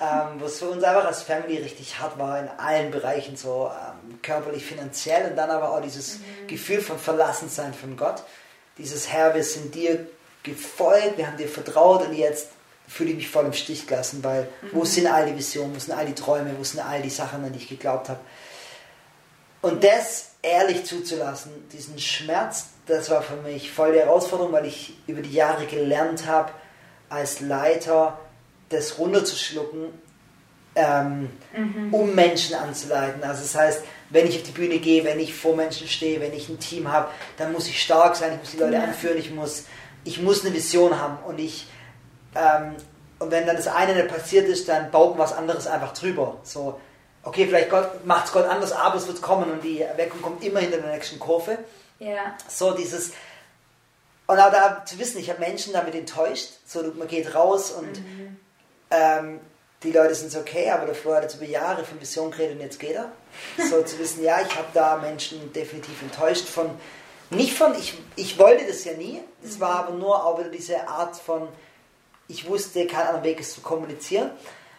ähm, 0.00 0.40
wo 0.40 0.46
es 0.46 0.58
für 0.58 0.68
uns 0.68 0.82
einfach 0.82 1.04
als 1.04 1.22
Family 1.22 1.58
richtig 1.58 1.98
hart 2.00 2.18
war 2.18 2.38
in 2.38 2.48
allen 2.48 2.90
Bereichen, 2.90 3.36
so 3.36 3.70
ähm, 3.70 3.93
körperlich, 4.22 4.64
finanziell 4.64 5.30
und 5.30 5.36
dann 5.36 5.50
aber 5.50 5.70
auch 5.70 5.80
dieses 5.80 6.18
mhm. 6.18 6.46
Gefühl 6.46 6.80
von 6.80 6.98
Verlassensein 6.98 7.74
von 7.74 7.96
Gott. 7.96 8.22
Dieses 8.78 9.08
Herr, 9.12 9.34
wir 9.34 9.44
sind 9.44 9.74
dir 9.74 10.06
gefolgt, 10.42 11.16
wir 11.16 11.26
haben 11.26 11.36
dir 11.36 11.48
vertraut 11.48 12.06
und 12.06 12.14
jetzt 12.14 12.48
fühle 12.86 13.10
ich 13.10 13.16
mich 13.16 13.28
voll 13.28 13.46
im 13.46 13.52
Stich 13.52 13.86
gelassen, 13.86 14.22
weil 14.22 14.42
mhm. 14.62 14.68
wo 14.72 14.84
sind 14.84 15.06
all 15.06 15.26
die 15.26 15.36
Visionen, 15.36 15.74
wo 15.74 15.78
sind 15.78 15.94
all 15.94 16.06
die 16.06 16.14
Träume, 16.14 16.54
wo 16.58 16.64
sind 16.64 16.80
all 16.80 17.00
die 17.00 17.10
Sachen, 17.10 17.44
an 17.44 17.52
die 17.52 17.58
ich 17.58 17.68
geglaubt 17.68 18.08
habe. 18.08 18.20
Und 19.62 19.82
das 19.82 20.32
ehrlich 20.42 20.84
zuzulassen, 20.84 21.50
diesen 21.72 21.98
Schmerz, 21.98 22.66
das 22.86 23.08
war 23.08 23.22
für 23.22 23.36
mich 23.36 23.72
voll 23.72 23.92
die 23.92 23.98
Herausforderung, 23.98 24.52
weil 24.52 24.66
ich 24.66 24.98
über 25.06 25.22
die 25.22 25.32
Jahre 25.32 25.66
gelernt 25.66 26.26
habe, 26.26 26.52
als 27.08 27.40
Leiter 27.40 28.18
das 28.68 28.98
runterzuschlucken, 28.98 29.88
ähm, 30.74 31.30
mhm. 31.56 31.94
um 31.94 32.14
Menschen 32.14 32.56
anzuleiten. 32.56 33.22
Also 33.22 33.42
das 33.42 33.54
heißt, 33.54 33.84
wenn 34.10 34.26
ich 34.26 34.36
auf 34.36 34.42
die 34.42 34.52
Bühne 34.52 34.78
gehe, 34.78 35.04
wenn 35.04 35.20
ich 35.20 35.34
vor 35.34 35.56
Menschen 35.56 35.88
stehe, 35.88 36.20
wenn 36.20 36.32
ich 36.32 36.48
ein 36.48 36.58
Team 36.58 36.90
habe, 36.90 37.08
dann 37.36 37.52
muss 37.52 37.68
ich 37.68 37.82
stark 37.82 38.16
sein, 38.16 38.32
ich 38.34 38.40
muss 38.40 38.50
die 38.52 38.58
Leute 38.58 38.74
ja. 38.74 38.84
anführen, 38.84 39.18
ich 39.18 39.30
muss, 39.30 39.64
ich 40.04 40.20
muss 40.20 40.44
eine 40.44 40.54
Vision 40.54 41.00
haben 41.00 41.18
und 41.24 41.38
ich 41.38 41.66
ähm, 42.34 42.74
und 43.20 43.30
wenn 43.30 43.46
dann 43.46 43.56
das 43.56 43.68
eine 43.68 43.94
nicht 43.94 44.08
passiert 44.08 44.48
ist, 44.48 44.68
dann 44.68 44.90
baut 44.90 45.10
man 45.10 45.20
was 45.20 45.32
anderes 45.32 45.66
einfach 45.66 45.94
drüber. 45.94 46.36
So, 46.42 46.80
okay, 47.22 47.46
vielleicht 47.46 47.70
macht 48.04 48.26
es 48.26 48.32
Gott 48.32 48.46
anders, 48.46 48.72
aber 48.72 48.96
es 48.96 49.06
wird 49.06 49.22
kommen 49.22 49.50
und 49.50 49.62
die 49.62 49.82
Erweckung 49.82 50.20
kommt 50.20 50.44
immer 50.44 50.60
hinter 50.60 50.78
der 50.78 50.92
nächsten 50.92 51.18
Kurve. 51.18 51.58
Ja. 52.00 52.36
So 52.48 52.72
dieses 52.72 53.12
und 54.26 54.38
auch 54.38 54.50
da 54.50 54.84
zu 54.84 54.98
wissen, 54.98 55.18
ich 55.18 55.28
habe 55.28 55.40
Menschen 55.40 55.74
damit 55.74 55.94
enttäuscht. 55.94 56.48
So, 56.66 56.82
man 56.96 57.08
geht 57.08 57.34
raus 57.34 57.70
und 57.70 57.98
mhm 57.98 58.36
ähm, 58.94 59.40
die 59.84 59.92
Leute 59.92 60.14
sind 60.14 60.32
so 60.32 60.40
okay, 60.40 60.70
aber 60.70 60.86
davor 60.86 61.16
hat 61.16 61.24
er 61.24 61.36
über 61.36 61.46
Jahre 61.46 61.84
von 61.84 62.00
Vision 62.00 62.30
geredet 62.30 62.56
und 62.56 62.62
jetzt 62.62 62.80
geht 62.80 62.94
er. 62.94 63.12
So 63.58 63.82
zu 63.82 63.98
wissen, 63.98 64.24
ja, 64.24 64.40
ich 64.40 64.56
habe 64.56 64.68
da 64.72 64.96
Menschen 64.96 65.52
definitiv 65.52 66.00
enttäuscht 66.02 66.46
von, 66.46 66.70
nicht 67.30 67.56
von, 67.56 67.74
ich, 67.74 67.94
ich 68.16 68.38
wollte 68.38 68.66
das 68.66 68.84
ja 68.84 68.94
nie, 68.94 69.20
es 69.44 69.60
war 69.60 69.80
aber 69.80 69.94
nur 69.94 70.24
auch 70.24 70.38
wieder 70.38 70.48
diese 70.48 70.88
Art 70.88 71.16
von, 71.16 71.48
ich 72.28 72.48
wusste, 72.48 72.86
kein 72.86 73.06
anderer 73.06 73.24
Weg 73.24 73.40
ist 73.40 73.52
zu 73.52 73.60
kommunizieren. 73.60 74.30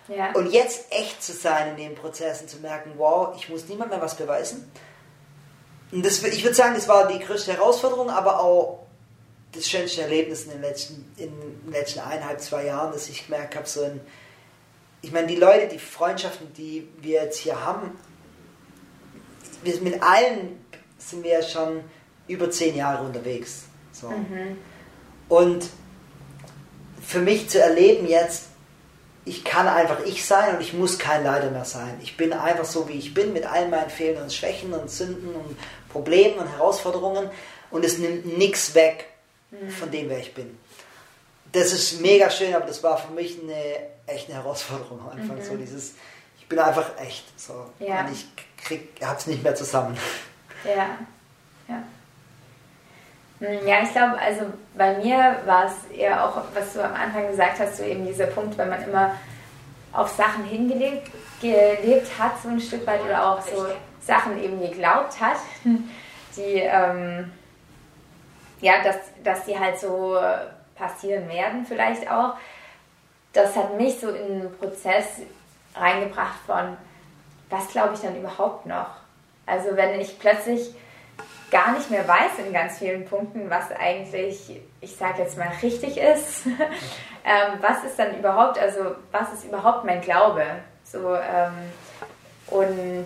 Ja. 0.08 0.32
Und 0.34 0.52
jetzt 0.52 0.92
echt 0.92 1.24
zu 1.24 1.34
sein 1.34 1.70
in 1.70 1.78
den 1.78 1.96
Prozessen, 1.96 2.48
zu 2.48 2.58
merken, 2.58 2.94
wow, 2.98 3.36
ich 3.38 3.50
muss 3.50 3.68
niemand 3.68 3.92
mehr 3.92 4.02
was 4.02 4.16
beweisen. 4.16 4.70
Und 5.92 6.06
das, 6.06 6.22
ich 6.24 6.44
würde 6.44 6.56
sagen, 6.56 6.76
das 6.76 6.88
war 6.88 7.08
die 7.08 7.20
größte 7.20 7.54
Herausforderung, 7.54 8.10
aber 8.10 8.40
auch 8.40 8.86
das 9.52 9.68
schönste 9.70 10.02
Erlebnis 10.02 10.44
in 10.44 10.52
den 10.52 10.62
letzten, 10.62 11.14
in 11.18 11.32
den 11.32 11.72
letzten 11.72 12.00
eineinhalb, 12.00 12.42
zwei 12.42 12.66
Jahren, 12.66 12.92
dass 12.92 13.10
ich 13.10 13.26
gemerkt 13.26 13.56
habe, 13.56 13.68
so 13.68 13.84
ein, 13.84 14.02
ich 15.06 15.12
meine, 15.12 15.28
die 15.28 15.36
Leute, 15.36 15.68
die 15.68 15.78
Freundschaften, 15.78 16.52
die 16.54 16.88
wir 17.00 17.22
jetzt 17.22 17.38
hier 17.38 17.64
haben, 17.64 17.92
wir, 19.62 19.80
mit 19.82 20.02
allen 20.02 20.60
sind 20.98 21.24
wir 21.24 21.32
ja 21.32 21.44
schon 21.44 21.84
über 22.28 22.50
zehn 22.50 22.76
Jahre 22.76 23.06
unterwegs. 23.06 23.66
So. 23.92 24.10
Mhm. 24.10 24.58
Und 25.30 25.70
für 27.06 27.20
mich 27.20 27.50
zu 27.50 27.62
erleben 27.62 28.08
jetzt, 28.08 28.46
ich 29.26 29.44
kann 29.44 29.68
einfach 29.68 30.04
ich 30.06 30.26
sein 30.26 30.56
und 30.56 30.62
ich 30.62 30.74
muss 30.74 30.98
kein 30.98 31.24
Leiter 31.24 31.52
mehr 31.52 31.66
sein. 31.66 32.00
Ich 32.02 32.18
bin 32.18 32.34
einfach 32.34 32.66
so, 32.66 32.90
wie 32.90 32.94
ich 32.94 33.14
bin, 33.14 33.32
mit 33.32 33.46
all 33.46 33.70
meinen 33.70 33.92
Fehlern 33.92 34.24
und 34.24 34.34
Schwächen 34.34 34.74
und 34.74 34.90
Sünden 34.90 35.36
und 35.36 35.56
Problemen 35.90 36.40
und 36.40 36.48
Herausforderungen 36.48 37.30
und 37.70 37.86
es 37.86 38.00
nimmt 38.00 38.40
nichts 38.40 38.74
weg 38.74 39.06
mhm. 39.52 39.70
von 39.70 39.92
dem, 39.92 40.10
wer 40.10 40.18
ich 40.18 40.34
bin. 40.34 40.58
Das 41.56 41.72
ist 41.72 42.02
mega 42.02 42.30
schön, 42.30 42.54
aber 42.54 42.66
das 42.66 42.84
war 42.84 42.98
für 42.98 43.14
mich 43.14 43.40
eine 43.42 43.78
echte 44.08 44.34
Herausforderung 44.34 45.00
am 45.00 45.18
Anfang. 45.18 45.38
Mhm. 45.38 45.44
So 45.44 45.56
dieses, 45.56 45.94
ich 46.38 46.48
bin 46.50 46.60
einfach 46.60 46.92
echt. 47.00 47.40
So. 47.40 47.66
Ja. 47.80 48.02
Und 48.02 48.12
ich 48.12 48.28
habe 49.02 49.18
es 49.18 49.28
nicht 49.28 49.42
mehr 49.42 49.56
zusammen. 49.56 49.98
Ja, 50.66 50.98
ja. 51.70 51.84
Hm, 53.40 53.68
ja, 53.68 53.84
ich 53.84 53.92
glaube, 53.92 54.18
also 54.18 54.42
bei 54.76 54.98
mir 54.98 55.42
war 55.46 55.66
es 55.66 55.96
eher 55.96 56.26
auch, 56.26 56.42
was 56.54 56.74
du 56.74 56.84
am 56.84 56.94
Anfang 56.94 57.28
gesagt 57.30 57.60
hast, 57.60 57.78
so 57.78 57.84
eben 57.84 58.06
dieser 58.06 58.28
Punkt, 58.28 58.58
wenn 58.58 58.70
man 58.70 58.84
immer 58.84 59.16
auf 59.94 60.10
Sachen 60.10 60.44
hingelebt 60.44 61.10
gelebt 61.42 62.08
hat, 62.18 62.42
so 62.42 62.50
ein 62.50 62.60
Stück 62.60 62.86
weit, 62.88 63.02
oder 63.02 63.32
auch 63.32 63.42
so 63.42 63.68
Sachen 64.02 64.42
eben 64.44 64.60
geglaubt 64.60 65.20
hat, 65.20 65.38
die, 66.36 66.62
ähm, 66.62 67.32
ja, 68.62 68.84
dass, 68.84 68.98
dass 69.24 69.46
die 69.46 69.58
halt 69.58 69.80
so 69.80 70.18
passieren 70.76 71.28
werden, 71.30 71.66
vielleicht 71.66 72.10
auch. 72.10 72.36
Das 73.34 73.56
hat 73.56 73.78
mich 73.78 74.00
so 74.00 74.10
in 74.10 74.42
einen 74.42 74.58
Prozess 74.58 75.22
reingebracht 75.76 76.40
von, 76.46 76.78
was 77.50 77.68
glaube 77.70 77.94
ich 77.94 78.00
dann 78.02 78.18
überhaupt 78.18 78.66
noch? 78.66 78.90
Also, 79.46 79.76
wenn 79.76 80.00
ich 80.00 80.18
plötzlich 80.20 80.74
gar 81.52 81.74
nicht 81.74 81.90
mehr 81.92 82.08
weiß 82.08 82.40
in 82.46 82.54
ganz 82.54 82.80
vielen 82.80 83.06
Punkten, 83.06 83.50
was 83.50 83.72
eigentlich, 83.72 84.62
ich 84.82 84.96
sage 84.96 85.22
jetzt 85.22 85.38
mal, 85.38 85.50
richtig 85.62 85.98
ist. 85.98 86.46
ähm, 87.26 87.60
was 87.62 87.84
ist 87.84 87.98
dann 87.98 88.18
überhaupt, 88.18 88.58
also 88.58 88.96
was 89.12 89.32
ist 89.34 89.46
überhaupt 89.46 89.86
mein 89.86 90.02
Glaube? 90.02 90.44
So, 90.84 91.16
ähm, 91.16 91.72
und 92.48 93.06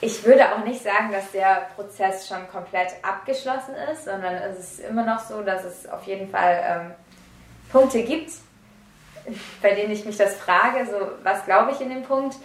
ich 0.00 0.24
würde 0.24 0.54
auch 0.54 0.64
nicht 0.64 0.82
sagen, 0.82 1.10
dass 1.10 1.30
der 1.32 1.68
Prozess 1.74 2.28
schon 2.28 2.48
komplett 2.50 2.92
abgeschlossen 3.02 3.74
ist, 3.92 4.04
sondern 4.04 4.34
es 4.34 4.58
ist 4.58 4.80
immer 4.80 5.04
noch 5.04 5.20
so, 5.20 5.42
dass 5.42 5.64
es 5.64 5.88
auf 5.88 6.04
jeden 6.04 6.28
Fall 6.28 6.62
ähm, 6.64 6.94
Punkte 7.72 8.02
gibt, 8.02 8.32
bei 9.62 9.74
denen 9.74 9.92
ich 9.92 10.04
mich 10.04 10.16
das 10.16 10.36
frage, 10.36 10.86
so 10.86 11.12
was 11.22 11.44
glaube 11.44 11.72
ich 11.72 11.80
in 11.80 11.90
dem 11.90 12.02
Punkt. 12.02 12.36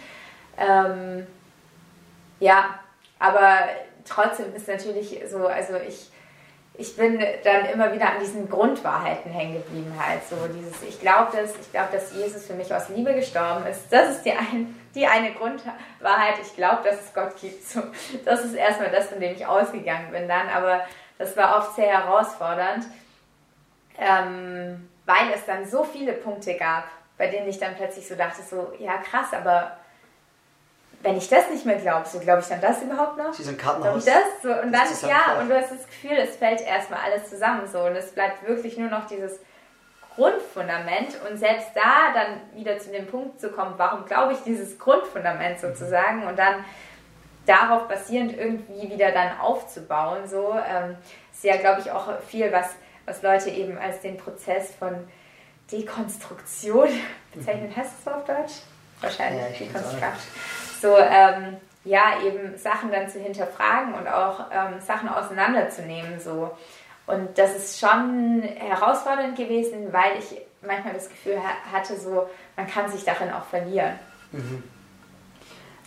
Ähm, 0.58 1.26
ja, 2.40 2.78
aber 3.18 3.68
trotzdem 4.04 4.54
ist 4.54 4.68
natürlich 4.68 5.20
so, 5.30 5.46
also 5.46 5.74
ich, 5.76 6.10
ich 6.74 6.96
bin 6.96 7.22
dann 7.44 7.66
immer 7.66 7.92
wieder 7.92 8.10
an 8.10 8.20
diesen 8.20 8.48
Grundwahrheiten 8.48 9.30
hängen 9.30 9.54
geblieben 9.54 9.92
halt. 9.98 10.20
So 10.28 10.36
dieses, 10.48 10.82
ich 10.82 11.00
glaube 11.00 11.36
dass, 11.36 11.54
ich 11.56 11.70
glaube, 11.70 11.88
dass 11.92 12.14
Jesus 12.14 12.46
für 12.46 12.54
mich 12.54 12.74
aus 12.74 12.88
Liebe 12.88 13.14
gestorben 13.14 13.66
ist. 13.66 13.84
Das 13.90 14.10
ist 14.10 14.22
die, 14.22 14.32
ein, 14.32 14.74
die 14.94 15.06
eine 15.06 15.32
Grundwahrheit. 15.32 16.36
Ich 16.40 16.56
glaube, 16.56 16.82
dass 16.84 17.00
es 17.00 17.12
Gott 17.14 17.36
gibt. 17.40 17.62
So, 17.68 17.82
das 18.24 18.44
ist 18.44 18.54
erstmal 18.54 18.90
das, 18.90 19.08
von 19.08 19.20
dem 19.20 19.34
ich 19.34 19.46
ausgegangen 19.46 20.10
bin 20.12 20.28
dann. 20.28 20.48
Aber 20.48 20.82
das 21.18 21.36
war 21.36 21.58
oft 21.58 21.76
sehr 21.76 21.88
herausfordernd, 21.88 22.86
ähm, 23.98 24.88
weil 25.04 25.30
es 25.34 25.44
dann 25.44 25.66
so 25.68 25.84
viele 25.84 26.14
Punkte 26.14 26.56
gab, 26.56 26.84
bei 27.18 27.26
denen 27.26 27.48
ich 27.48 27.58
dann 27.58 27.76
plötzlich 27.76 28.08
so 28.08 28.14
dachte, 28.14 28.42
so, 28.42 28.72
ja 28.78 28.96
krass, 28.96 29.32
aber 29.32 29.76
wenn 31.02 31.16
ich 31.16 31.28
das 31.28 31.50
nicht 31.50 31.66
mehr 31.66 31.76
glaube, 31.76 32.08
so 32.08 32.18
glaube 32.18 32.40
ich 32.40 32.46
dann 32.46 32.60
das 32.60 32.82
überhaupt 32.82 33.18
noch? 33.18 33.32
Sie 33.32 33.42
sind 33.42 33.58
Kartenhaus. 33.58 34.04
das? 34.04 34.42
So, 34.42 34.48
und 34.48 34.72
das 34.72 35.00
dann, 35.00 35.10
ja, 35.10 35.40
und 35.40 35.48
du 35.48 35.56
hast 35.56 35.72
das 35.72 35.86
Gefühl, 35.86 36.16
es 36.18 36.36
fällt 36.36 36.60
erstmal 36.60 37.00
alles 37.00 37.28
zusammen 37.28 37.66
so 37.66 37.80
und 37.80 37.96
es 37.96 38.12
bleibt 38.12 38.46
wirklich 38.46 38.78
nur 38.78 38.88
noch 38.88 39.06
dieses 39.06 39.40
Grundfundament 40.14 41.18
und 41.28 41.38
selbst 41.38 41.68
da 41.74 42.12
dann 42.12 42.40
wieder 42.54 42.78
zu 42.78 42.90
dem 42.90 43.06
Punkt 43.06 43.40
zu 43.40 43.50
kommen, 43.50 43.74
warum 43.78 44.04
glaube 44.04 44.34
ich 44.34 44.40
dieses 44.40 44.78
Grundfundament 44.78 45.62
mhm. 45.62 45.68
sozusagen 45.68 46.26
und 46.26 46.38
dann 46.38 46.64
darauf 47.46 47.88
basierend 47.88 48.36
irgendwie 48.36 48.90
wieder 48.90 49.10
dann 49.10 49.38
aufzubauen, 49.40 50.28
so 50.28 50.54
ähm, 50.54 50.96
ist 51.32 51.42
ja, 51.42 51.56
glaube 51.56 51.80
ich, 51.80 51.90
auch 51.90 52.20
viel, 52.20 52.52
was, 52.52 52.68
was 53.06 53.22
Leute 53.22 53.50
eben 53.50 53.78
als 53.78 54.00
den 54.00 54.16
Prozess 54.16 54.72
von 54.78 55.08
Dekonstruktion 55.72 56.88
bezeichnen. 57.34 57.70
Mhm. 57.70 57.76
Heißt 57.76 57.90
das 58.04 58.14
auf 58.14 58.24
Deutsch? 58.24 58.52
Wahrscheinlich, 59.00 59.60
ja, 59.60 59.66
Dekonstrukt 59.66 60.02
so 60.82 60.96
ähm, 60.98 61.56
ja 61.84 62.20
eben 62.24 62.56
Sachen 62.58 62.90
dann 62.90 63.08
zu 63.08 63.18
hinterfragen 63.18 63.94
und 63.94 64.06
auch 64.06 64.46
ähm, 64.52 64.80
Sachen 64.80 65.08
auseinanderzunehmen 65.08 66.20
so 66.20 66.50
und 67.06 67.36
das 67.38 67.56
ist 67.56 67.80
schon 67.80 68.42
herausfordernd 68.42 69.36
gewesen, 69.36 69.92
weil 69.92 70.18
ich 70.18 70.40
manchmal 70.60 70.94
das 70.94 71.08
Gefühl 71.08 71.38
hatte 71.72 71.96
so 71.98 72.28
man 72.56 72.66
kann 72.66 72.90
sich 72.90 73.04
darin 73.04 73.32
auch 73.32 73.44
verlieren. 73.44 73.98
Mhm. 74.32 74.62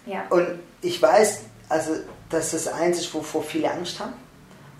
Ja. 0.05 0.23
Und 0.29 0.59
ich 0.81 1.01
weiß 1.01 1.45
also 1.69 1.93
dass 2.29 2.51
das 2.51 2.67
eins 2.67 2.99
ist, 2.99 3.13
wovor 3.13 3.43
viele 3.43 3.71
Angst 3.71 3.99
haben 3.99 4.13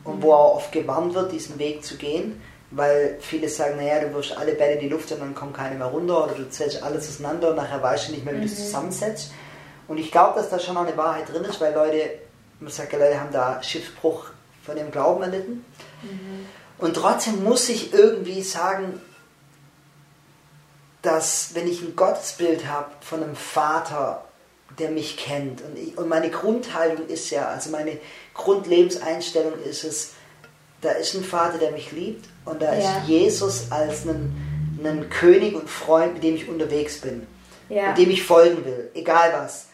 und 0.04 0.18
mhm. 0.18 0.24
wo 0.24 0.34
auch 0.34 0.56
oft 0.56 0.72
gewarnt 0.72 1.14
wird, 1.14 1.32
diesen 1.32 1.60
Weg 1.60 1.84
zu 1.84 1.98
gehen 1.98 2.42
weil 2.72 3.18
viele 3.22 3.48
sagen, 3.48 3.78
naja, 3.78 4.02
du 4.02 4.14
wirst 4.14 4.38
alle 4.38 4.54
Bälle 4.54 4.74
in 4.74 4.80
die 4.82 4.90
Luft 4.90 5.12
und 5.12 5.20
dann 5.20 5.36
kommt 5.36 5.56
keine 5.56 5.76
mehr 5.76 5.88
runter 5.88 6.26
oder 6.26 6.34
du 6.34 6.50
zählst 6.50 6.82
alles 6.84 7.10
auseinander 7.10 7.52
und 7.52 7.56
nachher 7.56 7.82
weißt 7.82 8.08
du 8.08 8.12
nicht 8.14 8.26
mehr, 8.26 8.34
wie 8.34 8.40
mhm. 8.40 8.44
du 8.44 8.48
es 8.48 8.58
zusammensetzt. 8.58 9.32
Und 9.88 9.98
ich 9.98 10.12
glaube, 10.12 10.40
dass 10.40 10.50
da 10.50 10.60
schon 10.60 10.78
auch 10.78 10.86
eine 10.86 10.98
Wahrheit 10.98 11.32
drin 11.32 11.44
ist, 11.44 11.62
weil 11.62 11.74
Leute, 11.74 12.10
man 12.60 12.72
sagt 12.72 12.94
ja, 12.94 13.00
Leute 13.00 13.20
haben 13.20 13.32
da 13.32 13.62
Schiffbruch 13.62 14.28
von 14.66 14.78
ihrem 14.78 14.92
Glauben 14.92 15.24
erlitten. 15.24 15.66
Mhm. 16.02 16.46
Und 16.78 16.96
trotzdem 16.96 17.44
muss 17.44 17.70
ich 17.70 17.94
irgendwie 17.94 18.42
sagen, 18.42 19.00
dass 21.02 21.54
wenn 21.54 21.68
ich 21.68 21.82
ein 21.82 21.96
Gottesbild 21.96 22.68
habe 22.68 22.90
von 23.02 23.24
einem 23.24 23.36
Vater, 23.36 24.26
der 24.80 24.90
mich 24.90 25.18
kennt, 25.18 25.62
und, 25.62 25.78
ich, 25.78 25.98
und 25.98 26.10
meine 26.10 26.30
Grundhaltung 26.30 27.08
ist 27.08 27.30
ja, 27.30 27.48
also 27.48 27.70
meine 27.70 28.00
Grundlebenseinstellung 28.34 29.54
ist 29.64 29.84
es, 29.84 30.14
da 30.82 30.92
ist 30.92 31.14
ein 31.14 31.24
Vater, 31.24 31.60
der 31.60 31.72
mich 31.72 31.92
liebt, 31.92 32.28
und 32.44 32.62
da 32.62 32.74
ja. 32.74 32.80
ist 32.80 33.08
Jesus 33.08 33.72
als 33.72 34.06
ein, 34.06 34.80
ein 34.84 35.10
König 35.10 35.56
und 35.56 35.70
Freund, 35.70 36.16
mit 36.16 36.24
dem 36.24 36.36
ich 36.36 36.50
unterwegs 36.50 37.00
bin, 37.00 37.26
ja. 37.70 37.90
mit 37.90 38.00
dem 38.00 38.10
ich 38.10 38.24
folgen 38.24 38.66
will, 38.66 38.90
egal 38.96 39.32
was 39.34 39.68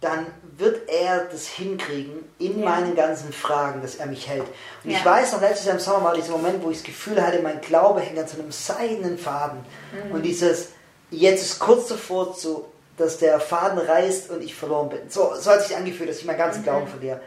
dann 0.00 0.26
wird 0.56 0.88
er 0.88 1.26
das 1.26 1.46
hinkriegen 1.46 2.24
in 2.38 2.60
ja. 2.60 2.68
meinen 2.68 2.94
ganzen 2.94 3.32
Fragen, 3.32 3.82
dass 3.82 3.96
er 3.96 4.06
mich 4.06 4.28
hält. 4.28 4.46
Und 4.82 4.90
ja. 4.90 4.98
ich 4.98 5.04
weiß 5.04 5.32
noch, 5.32 5.42
letztes 5.42 5.66
Jahr 5.66 5.74
im 5.74 5.80
Sommer 5.80 6.04
war 6.04 6.14
dieser 6.14 6.32
Moment, 6.32 6.62
wo 6.62 6.70
ich 6.70 6.78
das 6.78 6.86
Gefühl 6.86 7.22
hatte, 7.22 7.40
mein 7.42 7.60
Glaube 7.60 8.00
hängt 8.00 8.18
an 8.18 8.26
so 8.26 8.40
einem 8.40 8.50
seidenen 8.50 9.18
Faden. 9.18 9.60
Mhm. 9.92 10.12
Und 10.12 10.22
dieses, 10.22 10.70
jetzt 11.10 11.42
ist 11.42 11.58
kurz 11.58 11.88
davor, 11.88 12.34
zu, 12.34 12.64
dass 12.96 13.18
der 13.18 13.40
Faden 13.40 13.78
reißt 13.78 14.30
und 14.30 14.42
ich 14.42 14.54
verloren 14.54 14.88
bin. 14.88 15.00
So, 15.08 15.34
so 15.34 15.50
hat 15.50 15.62
sich 15.62 15.76
angefühlt, 15.76 16.08
dass 16.08 16.18
ich 16.18 16.24
meinen 16.24 16.38
ganzen 16.38 16.60
mhm. 16.60 16.64
Glauben 16.64 16.86
verliere. 16.86 17.20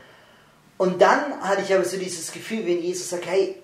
Und 0.78 1.00
dann 1.02 1.42
hatte 1.42 1.62
ich 1.62 1.74
aber 1.74 1.86
so 1.86 1.98
dieses 1.98 2.32
Gefühl, 2.32 2.66
wenn 2.66 2.82
Jesus 2.82 3.10
sagt, 3.10 3.28
hey, 3.28 3.62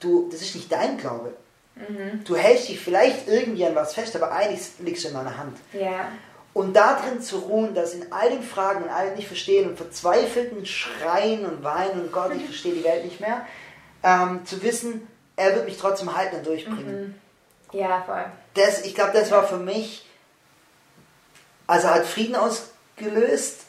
du, 0.00 0.28
das 0.30 0.40
ist 0.40 0.54
nicht 0.54 0.72
dein 0.72 0.96
Glaube. 0.96 1.34
Mhm. 1.76 2.24
Du 2.24 2.34
hältst 2.34 2.68
dich 2.68 2.80
vielleicht 2.80 3.28
irgendwie 3.28 3.66
an 3.66 3.74
was 3.74 3.94
fest, 3.94 4.16
aber 4.16 4.32
eigentlich 4.32 4.62
liegst 4.78 5.04
du 5.04 5.08
in 5.08 5.14
meiner 5.14 5.36
Hand. 5.36 5.58
Ja. 5.74 6.08
Und 6.58 6.74
darin 6.74 7.22
zu 7.22 7.38
ruhen, 7.38 7.72
dass 7.72 7.94
in 7.94 8.10
all 8.10 8.30
den 8.30 8.42
Fragen 8.42 8.82
und 8.82 8.90
all 8.90 9.14
nicht 9.14 9.28
verstehen 9.28 9.68
und 9.68 9.76
verzweifelten 9.76 10.66
Schreien 10.66 11.46
und 11.46 11.62
Weinen 11.62 12.00
und 12.00 12.10
Gott, 12.10 12.32
ich 12.34 12.44
verstehe 12.46 12.74
die 12.74 12.82
Welt 12.82 13.04
nicht 13.04 13.20
mehr, 13.20 13.46
ähm, 14.02 14.44
zu 14.44 14.60
wissen, 14.64 15.06
er 15.36 15.54
wird 15.54 15.66
mich 15.66 15.76
trotzdem 15.76 16.16
halten 16.16 16.34
und 16.34 16.46
durchbringen. 16.46 17.14
Mhm. 17.70 17.78
Ja, 17.78 18.02
voll. 18.04 18.24
Das, 18.54 18.84
ich 18.84 18.96
glaube, 18.96 19.12
das 19.12 19.30
war 19.30 19.46
für 19.46 19.58
mich, 19.58 20.04
also 21.68 21.90
hat 21.90 22.04
Frieden 22.04 22.34
ausgelöst 22.34 23.60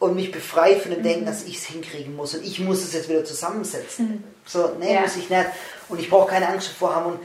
und 0.00 0.16
mich 0.16 0.32
befreit 0.32 0.82
von 0.82 0.90
dem 0.90 0.98
mhm. 0.98 1.04
Denken, 1.04 1.26
dass 1.26 1.44
ich 1.44 1.58
es 1.58 1.66
hinkriegen 1.66 2.16
muss 2.16 2.34
und 2.34 2.42
ich 2.42 2.58
muss 2.58 2.82
es 2.82 2.92
jetzt 2.92 3.08
wieder 3.08 3.24
zusammensetzen. 3.24 4.08
Mhm. 4.08 4.24
So, 4.46 4.74
nee, 4.80 4.94
ja. 4.94 5.02
muss 5.02 5.14
ich 5.14 5.30
nicht. 5.30 5.46
Und 5.88 6.00
ich 6.00 6.10
brauche 6.10 6.30
keine 6.30 6.48
Angst 6.48 6.70
davor 6.70 6.96
haben. 6.96 7.06
Und 7.12 7.20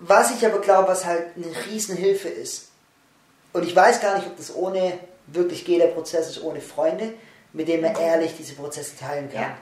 was 0.00 0.34
ich 0.34 0.44
aber 0.44 0.58
glaube, 0.58 0.88
was 0.88 1.04
halt 1.04 1.36
eine 1.36 1.54
Riesenhilfe 1.66 2.28
ist, 2.28 2.65
und 3.56 3.64
ich 3.64 3.74
weiß 3.74 4.00
gar 4.00 4.16
nicht, 4.16 4.26
ob 4.26 4.36
das 4.36 4.54
ohne 4.54 4.98
wirklich 5.26 5.64
geht, 5.64 5.80
der 5.80 5.88
Prozess 5.88 6.28
ist 6.28 6.42
ohne 6.42 6.60
Freunde, 6.60 7.14
mit 7.52 7.68
denen 7.68 7.82
man 7.82 7.96
ehrlich 7.96 8.34
diese 8.36 8.54
Prozesse 8.54 8.96
teilen 8.98 9.30
kann. 9.32 9.42
Ja. 9.42 9.56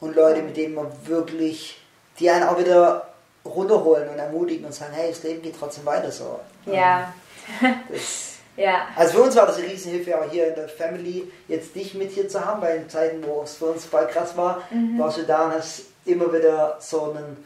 Und 0.00 0.16
Leute, 0.16 0.42
mit 0.42 0.56
denen 0.56 0.74
man 0.74 0.88
wirklich, 1.04 1.80
die 2.18 2.28
einen 2.28 2.44
auch 2.44 2.58
wieder 2.58 3.08
runterholen 3.44 4.08
und 4.08 4.18
ermutigen 4.18 4.66
und 4.66 4.74
sagen, 4.74 4.92
hey, 4.94 5.10
das 5.10 5.22
Leben 5.22 5.42
geht 5.42 5.56
trotzdem 5.58 5.86
weiter 5.86 6.10
so. 6.10 6.40
Ja. 6.66 7.12
Das, 7.90 8.32
Ja. 8.56 8.88
Also 8.96 9.18
für 9.18 9.22
uns 9.22 9.36
war 9.36 9.46
das 9.46 9.56
eine 9.56 9.66
Riesenhilfe, 9.66 10.18
auch 10.18 10.30
hier 10.30 10.48
in 10.48 10.54
der 10.54 10.68
Family 10.68 11.30
jetzt 11.48 11.74
dich 11.74 11.94
mit 11.94 12.10
hier 12.10 12.28
zu 12.28 12.44
haben, 12.44 12.60
weil 12.60 12.76
in 12.76 12.88
Zeiten, 12.88 13.24
wo 13.26 13.42
es 13.42 13.54
für 13.54 13.66
uns 13.66 13.84
voll 13.84 14.06
krass 14.08 14.36
war, 14.36 14.62
mhm. 14.70 14.98
warst 14.98 15.18
du 15.18 15.22
da 15.22 15.46
und 15.46 15.54
hast 15.54 15.82
immer 16.04 16.32
wieder 16.32 16.76
so 16.80 17.12
einen, 17.12 17.44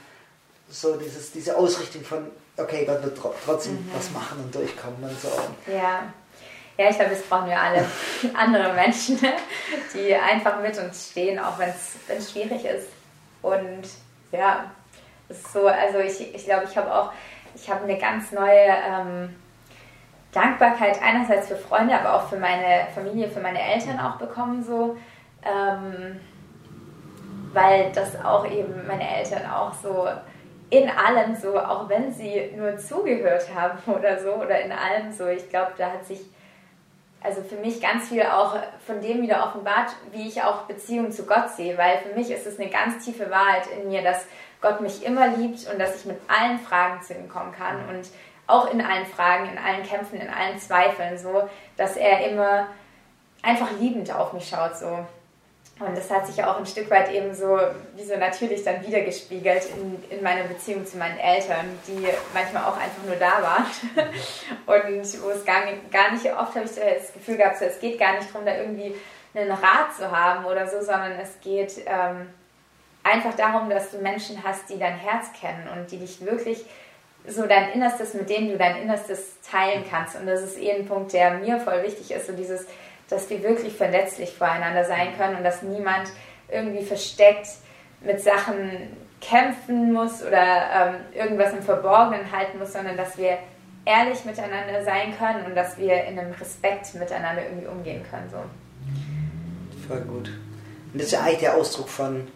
so 0.68 0.96
dieses, 0.96 1.32
diese 1.32 1.56
Ausrichtung 1.56 2.02
von, 2.02 2.30
okay, 2.56 2.84
Gott 2.84 3.02
wird 3.02 3.18
trotzdem 3.44 3.74
mhm. 3.74 3.90
was 3.94 4.10
machen 4.10 4.38
und 4.44 4.54
durchkommen 4.54 5.02
und 5.02 5.20
so. 5.20 5.28
Ja. 5.70 6.12
Ja, 6.78 6.90
ich 6.90 6.96
glaube, 6.96 7.12
das 7.12 7.22
brauchen 7.22 7.48
wir 7.48 7.58
alle. 7.58 7.86
Andere 8.34 8.74
Menschen, 8.74 9.18
die 9.94 10.14
einfach 10.14 10.60
mit 10.60 10.76
uns 10.78 11.10
stehen, 11.10 11.38
auch 11.38 11.58
wenn 11.58 11.70
es 11.70 12.30
schwierig 12.30 12.66
ist. 12.66 12.88
Und 13.40 13.88
ja, 14.30 14.70
es 15.28 15.38
ist 15.38 15.52
so, 15.52 15.66
also 15.66 15.98
ich, 15.98 16.34
ich 16.34 16.44
glaube, 16.44 16.66
ich 16.68 16.76
habe 16.76 16.94
auch, 16.94 17.12
ich 17.54 17.70
habe 17.70 17.84
eine 17.84 17.96
ganz 17.96 18.30
neue 18.32 18.68
ähm, 18.68 19.34
Dankbarkeit 20.32 21.00
einerseits 21.02 21.48
für 21.48 21.56
Freunde, 21.56 21.98
aber 21.98 22.14
auch 22.14 22.28
für 22.28 22.36
meine 22.36 22.88
Familie, 22.94 23.30
für 23.30 23.40
meine 23.40 23.62
Eltern 23.62 23.98
auch 23.98 24.16
bekommen, 24.16 24.62
so. 24.62 24.98
Ähm, 25.42 26.20
weil 27.54 27.90
das 27.92 28.22
auch 28.22 28.44
eben 28.46 28.86
meine 28.86 29.16
Eltern 29.16 29.50
auch 29.50 29.72
so 29.72 30.08
in 30.70 30.88
allem 30.88 31.34
so, 31.36 31.58
auch 31.58 31.88
wenn 31.88 32.12
sie 32.12 32.52
nur 32.56 32.76
zugehört 32.78 33.46
haben 33.54 33.78
oder 33.92 34.18
so, 34.18 34.32
oder 34.34 34.60
in 34.60 34.72
allem 34.72 35.12
so, 35.12 35.26
ich 35.26 35.48
glaube, 35.48 35.72
da 35.78 35.92
hat 35.92 36.04
sich 36.04 36.20
also 37.22 37.42
für 37.42 37.56
mich 37.56 37.80
ganz 37.80 38.08
viel 38.08 38.22
auch 38.22 38.56
von 38.86 39.00
dem 39.00 39.22
wieder 39.22 39.44
offenbart, 39.44 39.90
wie 40.12 40.28
ich 40.28 40.42
auch 40.42 40.62
Beziehungen 40.62 41.10
zu 41.10 41.26
Gott 41.26 41.50
sehe, 41.50 41.76
weil 41.76 41.98
für 41.98 42.14
mich 42.14 42.30
ist 42.30 42.46
es 42.46 42.60
eine 42.60 42.70
ganz 42.70 43.04
tiefe 43.04 43.30
Wahrheit 43.30 43.66
in 43.66 43.88
mir, 43.88 44.02
dass 44.02 44.26
Gott 44.60 44.80
mich 44.80 45.04
immer 45.04 45.26
liebt 45.28 45.68
und 45.70 45.80
dass 45.80 45.96
ich 45.96 46.04
mit 46.04 46.18
allen 46.28 46.58
Fragen 46.58 47.02
zu 47.02 47.14
ihm 47.14 47.28
kommen 47.28 47.52
kann 47.52 47.88
und 47.88 48.08
auch 48.46 48.72
in 48.72 48.80
allen 48.80 49.06
Fragen, 49.06 49.50
in 49.50 49.58
allen 49.58 49.82
Kämpfen, 49.82 50.20
in 50.20 50.28
allen 50.28 50.58
Zweifeln 50.58 51.18
so, 51.18 51.48
dass 51.76 51.96
er 51.96 52.30
immer 52.30 52.68
einfach 53.42 53.70
liebend 53.80 54.14
auf 54.14 54.32
mich 54.32 54.48
schaut 54.48 54.76
so. 54.76 55.04
Und 55.78 55.94
das 55.94 56.10
hat 56.10 56.26
sich 56.26 56.42
auch 56.42 56.56
ein 56.56 56.64
Stück 56.64 56.90
weit 56.90 57.12
eben 57.12 57.34
so, 57.34 57.58
wie 57.96 58.02
so 58.02 58.16
natürlich 58.16 58.64
dann 58.64 58.84
wiedergespiegelt 58.86 59.62
in, 59.76 60.16
in 60.16 60.22
meiner 60.22 60.44
Beziehung 60.44 60.86
zu 60.86 60.96
meinen 60.96 61.18
Eltern, 61.18 61.66
die 61.86 62.06
manchmal 62.32 62.64
auch 62.64 62.78
einfach 62.78 63.02
nur 63.04 63.16
da 63.16 63.42
waren. 63.42 63.66
Und 64.66 65.22
wo 65.22 65.30
es 65.30 65.44
gar 65.44 65.66
nicht, 65.66 65.90
gar 65.92 66.12
nicht 66.12 66.24
oft 66.32 66.54
habe 66.54 66.64
ich 66.64 66.74
das 66.74 67.12
Gefühl 67.12 67.36
gehabt, 67.36 67.58
so, 67.58 67.66
es 67.66 67.78
geht 67.78 67.98
gar 67.98 68.14
nicht 68.14 68.30
darum, 68.30 68.46
da 68.46 68.56
irgendwie 68.56 68.94
einen 69.34 69.50
Rat 69.50 69.94
zu 69.94 70.10
haben 70.10 70.46
oder 70.46 70.66
so, 70.66 70.78
sondern 70.78 71.12
es 71.12 71.38
geht 71.42 71.82
ähm, 71.84 72.28
einfach 73.02 73.34
darum, 73.34 73.68
dass 73.68 73.90
du 73.90 73.98
Menschen 73.98 74.42
hast, 74.42 74.70
die 74.70 74.78
dein 74.78 74.96
Herz 74.96 75.26
kennen 75.38 75.68
und 75.76 75.90
die 75.90 75.98
dich 75.98 76.24
wirklich 76.24 76.64
so 77.28 77.46
dein 77.46 77.72
Innerstes, 77.72 78.14
mit 78.14 78.30
denen 78.30 78.48
du 78.48 78.56
dein 78.56 78.76
Innerstes 78.76 79.40
teilen 79.42 79.84
kannst. 79.90 80.16
Und 80.16 80.26
das 80.26 80.42
ist 80.42 80.58
eh 80.58 80.72
ein 80.72 80.86
Punkt, 80.86 81.12
der 81.12 81.32
mir 81.34 81.60
voll 81.60 81.82
wichtig 81.82 82.12
ist, 82.12 82.28
so 82.28 82.32
dieses 82.32 82.66
dass 83.08 83.30
wir 83.30 83.42
wirklich 83.42 83.74
verletzlich 83.74 84.32
voreinander 84.34 84.84
sein 84.84 85.16
können 85.16 85.36
und 85.36 85.44
dass 85.44 85.62
niemand 85.62 86.08
irgendwie 86.48 86.84
versteckt 86.84 87.48
mit 88.00 88.20
Sachen 88.20 88.96
kämpfen 89.20 89.92
muss 89.92 90.22
oder 90.22 90.40
ähm, 90.74 90.94
irgendwas 91.14 91.52
im 91.52 91.62
Verborgenen 91.62 92.30
halten 92.30 92.58
muss, 92.58 92.72
sondern 92.72 92.96
dass 92.96 93.16
wir 93.16 93.38
ehrlich 93.84 94.24
miteinander 94.24 94.84
sein 94.84 95.16
können 95.16 95.46
und 95.46 95.54
dass 95.54 95.78
wir 95.78 96.04
in 96.04 96.18
einem 96.18 96.32
Respekt 96.32 96.94
miteinander 96.94 97.42
irgendwie 97.44 97.66
umgehen 97.66 98.04
können. 98.10 98.28
So. 98.30 99.88
Voll 99.88 100.00
gut. 100.02 100.28
Und 100.92 101.00
das 101.00 101.06
ist 101.06 101.12
ja 101.12 101.20
eigentlich 101.22 101.38
der 101.40 101.56
Ausdruck 101.56 101.88
von 101.88 102.26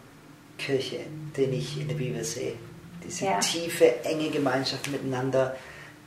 Kirche, 0.59 1.01
den 1.37 1.53
ich 1.53 1.81
in 1.81 1.89
der 1.89 1.97
Bibel 1.97 2.23
sehe. 2.25 2.55
Diese 3.05 3.27
ja. 3.27 3.39
tiefe, 3.39 4.05
enge 4.05 4.31
Gemeinschaft 4.31 4.91
miteinander, 4.91 5.57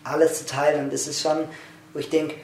alles 0.03 0.39
zu 0.39 0.45
teilen. 0.45 0.85
Und 0.85 0.93
das 0.93 1.07
ist 1.07 1.21
schon, 1.21 1.45
wo 1.93 1.99
ich 1.99 2.09
denke, 2.09 2.35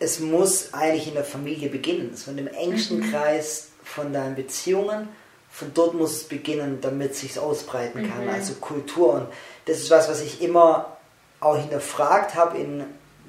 es 0.00 0.20
muss 0.20 0.72
eigentlich 0.74 1.08
in 1.08 1.14
der 1.14 1.24
Familie 1.24 1.68
beginnen, 1.68 2.12
so 2.14 2.30
in 2.30 2.36
dem 2.36 2.46
engsten 2.46 3.00
mhm. 3.00 3.10
Kreis 3.10 3.68
von 3.82 4.12
deinen 4.12 4.34
Beziehungen. 4.34 5.08
Von 5.50 5.72
dort 5.74 5.94
muss 5.94 6.12
es 6.12 6.24
beginnen, 6.24 6.78
damit 6.80 7.12
es 7.12 7.20
sich 7.20 7.38
ausbreiten 7.38 8.08
kann, 8.08 8.24
mhm. 8.24 8.30
also 8.30 8.54
Kultur. 8.54 9.14
Und 9.14 9.26
das 9.64 9.78
ist 9.78 9.90
was, 9.90 10.08
was 10.08 10.22
ich 10.22 10.42
immer 10.42 10.98
auch 11.40 11.56
hinterfragt 11.56 12.34
habe 12.34 12.58
in 12.58 12.84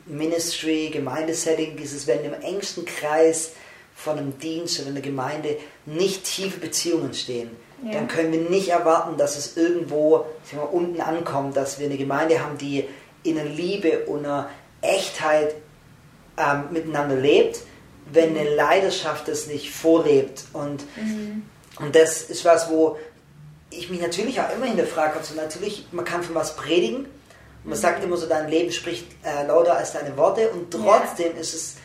Ministry, 0.05 0.89
Gemeindesetting, 0.91 1.77
dieses, 1.77 2.07
wenn 2.07 2.23
im 2.23 2.33
engsten 2.33 2.85
Kreis 2.85 3.51
von 3.95 4.17
einem 4.17 4.37
Dienst 4.39 4.79
oder 4.79 4.89
einer 4.89 5.01
Gemeinde 5.01 5.57
nicht 5.85 6.23
tiefe 6.23 6.59
Beziehungen 6.59 7.13
stehen, 7.13 7.51
ja. 7.83 7.93
dann 7.93 8.07
können 8.07 8.31
wir 8.31 8.49
nicht 8.49 8.69
erwarten, 8.69 9.17
dass 9.17 9.37
es 9.37 9.55
irgendwo 9.57 10.25
mal, 10.53 10.63
unten 10.63 11.01
ankommt, 11.01 11.55
dass 11.55 11.79
wir 11.79 11.85
eine 11.85 11.97
Gemeinde 11.97 12.43
haben, 12.43 12.57
die 12.57 12.85
in 13.23 13.37
einer 13.37 13.49
Liebe 13.49 14.05
und 14.05 14.19
einer 14.19 14.49
Echtheit 14.81 15.55
ähm, 16.39 16.65
miteinander 16.71 17.15
lebt, 17.15 17.61
wenn 18.11 18.37
eine 18.37 18.55
Leidenschaft 18.55 19.27
das 19.27 19.47
nicht 19.47 19.71
vorlebt. 19.71 20.45
Und, 20.53 20.83
mhm. 20.97 21.43
und 21.79 21.95
das 21.95 22.23
ist 22.23 22.45
was, 22.45 22.69
wo 22.69 22.97
ich 23.69 23.89
mich 23.89 24.01
natürlich 24.01 24.39
auch 24.41 24.51
immer 24.55 24.65
hinterfrage. 24.65 25.17
Also 25.17 25.35
natürlich, 25.35 25.87
man 25.91 26.05
kann 26.05 26.23
von 26.23 26.35
was 26.35 26.55
predigen. 26.55 27.07
Man 27.63 27.77
mhm. 27.77 27.81
sagt 27.81 28.03
immer 28.03 28.17
so, 28.17 28.27
dein 28.27 28.49
Leben 28.49 28.71
spricht 28.71 29.05
äh, 29.23 29.45
lauter 29.45 29.77
als 29.77 29.93
deine 29.93 30.17
Worte. 30.17 30.49
Und 30.49 30.71
trotzdem 30.71 31.33
ja. 31.35 31.41
ist 31.41 31.53
es 31.53 31.75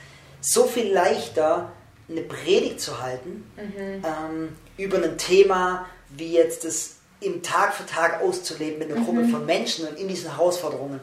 so 0.40 0.64
viel 0.64 0.92
leichter, 0.92 1.72
eine 2.08 2.20
Predigt 2.20 2.80
zu 2.80 3.00
halten 3.00 3.50
mhm. 3.56 4.04
ähm, 4.04 4.48
über 4.76 5.02
ein 5.02 5.16
Thema, 5.16 5.86
wie 6.10 6.32
jetzt 6.34 6.64
das 6.64 6.96
im 7.20 7.42
Tag 7.42 7.74
für 7.74 7.86
Tag 7.86 8.20
auszuleben 8.22 8.78
mit 8.78 8.90
einer 8.90 9.04
Gruppe 9.04 9.20
mhm. 9.20 9.30
von 9.30 9.46
Menschen 9.46 9.86
und 9.88 9.98
in 9.98 10.08
diesen 10.08 10.30
Herausforderungen. 10.30 11.00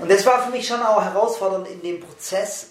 Und 0.00 0.10
das 0.10 0.26
war 0.26 0.44
für 0.44 0.50
mich 0.50 0.66
schon 0.66 0.82
auch 0.82 1.02
herausfordernd, 1.02 1.68
in 1.68 1.82
den 1.82 2.00
Prozess 2.00 2.70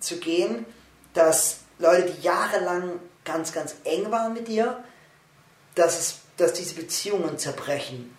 zu 0.00 0.18
gehen, 0.18 0.66
dass 1.14 1.58
Leute, 1.78 2.10
die 2.10 2.22
jahrelang 2.22 3.00
ganz, 3.24 3.52
ganz 3.52 3.76
eng 3.84 4.10
waren 4.10 4.32
mit 4.32 4.48
dir, 4.48 4.82
dass, 5.74 5.98
es, 5.98 6.16
dass 6.36 6.52
diese 6.52 6.74
Beziehungen 6.74 7.38
zerbrechen. 7.38 8.14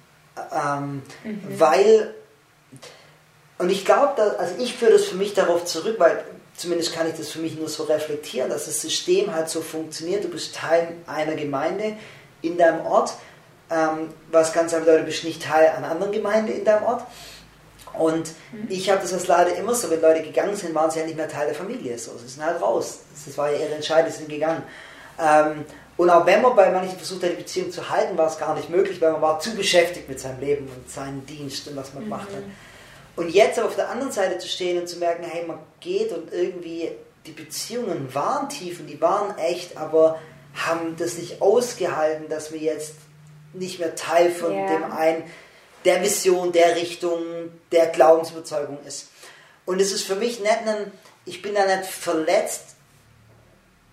Ähm, 0.51 1.03
mhm. 1.23 1.59
Weil, 1.59 2.13
und 3.57 3.69
ich 3.69 3.85
glaube, 3.85 4.37
also 4.39 4.55
ich 4.59 4.75
führe 4.75 4.93
das 4.93 5.05
für 5.05 5.15
mich 5.15 5.33
darauf 5.33 5.65
zurück, 5.65 5.95
weil 5.99 6.23
zumindest 6.55 6.93
kann 6.93 7.07
ich 7.07 7.15
das 7.15 7.29
für 7.29 7.39
mich 7.39 7.57
nur 7.57 7.69
so 7.69 7.83
reflektieren, 7.83 8.49
dass 8.49 8.65
das 8.65 8.81
System 8.81 9.33
halt 9.33 9.49
so 9.49 9.61
funktioniert. 9.61 10.23
Du 10.23 10.29
bist 10.29 10.55
Teil 10.55 10.95
einer 11.07 11.35
Gemeinde 11.35 11.97
in 12.41 12.57
deinem 12.57 12.85
Ort, 12.85 13.13
ähm, 13.69 14.09
was 14.31 14.53
ganz 14.53 14.73
einfach 14.73 14.85
bedeutet, 14.85 15.07
du 15.07 15.11
bist 15.11 15.23
nicht 15.23 15.43
Teil 15.43 15.69
einer 15.69 15.89
anderen 15.89 16.11
Gemeinde 16.11 16.53
in 16.53 16.65
deinem 16.65 16.83
Ort. 16.83 17.03
Und 17.97 18.29
mhm. 18.51 18.67
ich 18.69 18.89
habe 18.89 19.01
das 19.01 19.13
als 19.13 19.27
leider 19.27 19.55
immer 19.55 19.75
so, 19.75 19.89
wenn 19.89 20.01
Leute 20.01 20.23
gegangen 20.23 20.55
sind, 20.55 20.73
waren 20.73 20.89
sie 20.89 20.99
ja 20.99 21.05
nicht 21.05 21.17
mehr 21.17 21.29
Teil 21.29 21.45
der 21.45 21.55
Familie. 21.55 21.97
So, 21.97 22.11
sie 22.17 22.27
sind 22.27 22.43
halt 22.43 22.61
raus. 22.61 22.99
Das 23.25 23.37
war 23.37 23.51
ja 23.51 23.59
ihre 23.59 23.75
Entscheidung, 23.75 24.11
sie 24.11 24.17
sind 24.19 24.29
gegangen. 24.29 24.63
Ähm, 25.19 25.65
und 25.95 26.09
auch 26.09 26.25
wenn 26.25 26.41
man 26.41 26.55
bei 26.55 26.71
manchen 26.71 26.97
versucht 26.97 27.23
hat, 27.23 27.31
die 27.31 27.35
Beziehung 27.35 27.71
zu 27.71 27.89
halten, 27.89 28.17
war 28.17 28.27
es 28.27 28.39
gar 28.39 28.55
nicht 28.55 28.69
möglich, 28.69 28.99
weil 28.99 29.11
man 29.11 29.21
war 29.21 29.39
zu 29.39 29.55
beschäftigt 29.55 30.09
mit 30.09 30.19
seinem 30.19 30.39
Leben 30.39 30.67
und 30.67 30.89
seinem 30.89 31.23
Dienst 31.25 31.67
und 31.67 31.75
was 31.75 31.93
man 31.93 32.03
mhm. 32.03 32.07
gemacht 32.07 32.29
hat. 32.29 32.43
Und 33.15 33.29
jetzt 33.29 33.59
auf 33.59 33.75
der 33.75 33.89
anderen 33.89 34.11
Seite 34.11 34.39
zu 34.39 34.47
stehen 34.47 34.79
und 34.79 34.87
zu 34.87 34.97
merken, 34.97 35.23
hey, 35.23 35.45
man 35.45 35.59
geht 35.79 36.11
und 36.11 36.33
irgendwie 36.33 36.91
die 37.27 37.31
Beziehungen 37.31 38.13
waren 38.13 38.49
tief 38.49 38.79
und 38.79 38.87
die 38.87 38.99
waren 38.99 39.37
echt, 39.37 39.77
aber 39.77 40.19
haben 40.55 40.95
das 40.97 41.17
nicht 41.17 41.41
ausgehalten, 41.41 42.27
dass 42.27 42.51
wir 42.51 42.59
jetzt 42.59 42.95
nicht 43.53 43.79
mehr 43.79 43.95
Teil 43.95 44.31
von 44.31 44.51
yeah. 44.51 44.67
dem 44.67 44.91
einen 44.91 45.23
der 45.85 46.01
Vision, 46.01 46.51
der 46.51 46.75
Richtung, 46.75 47.21
der 47.71 47.87
Glaubensüberzeugung 47.87 48.79
ist. 48.85 49.09
Und 49.65 49.81
es 49.81 49.91
ist 49.91 50.03
für 50.03 50.15
mich 50.15 50.39
nicht 50.39 50.67
ein, 50.67 50.91
ich 51.25 51.41
bin 51.41 51.55
da 51.55 51.65
nicht 51.65 51.89
verletzt. 51.89 52.75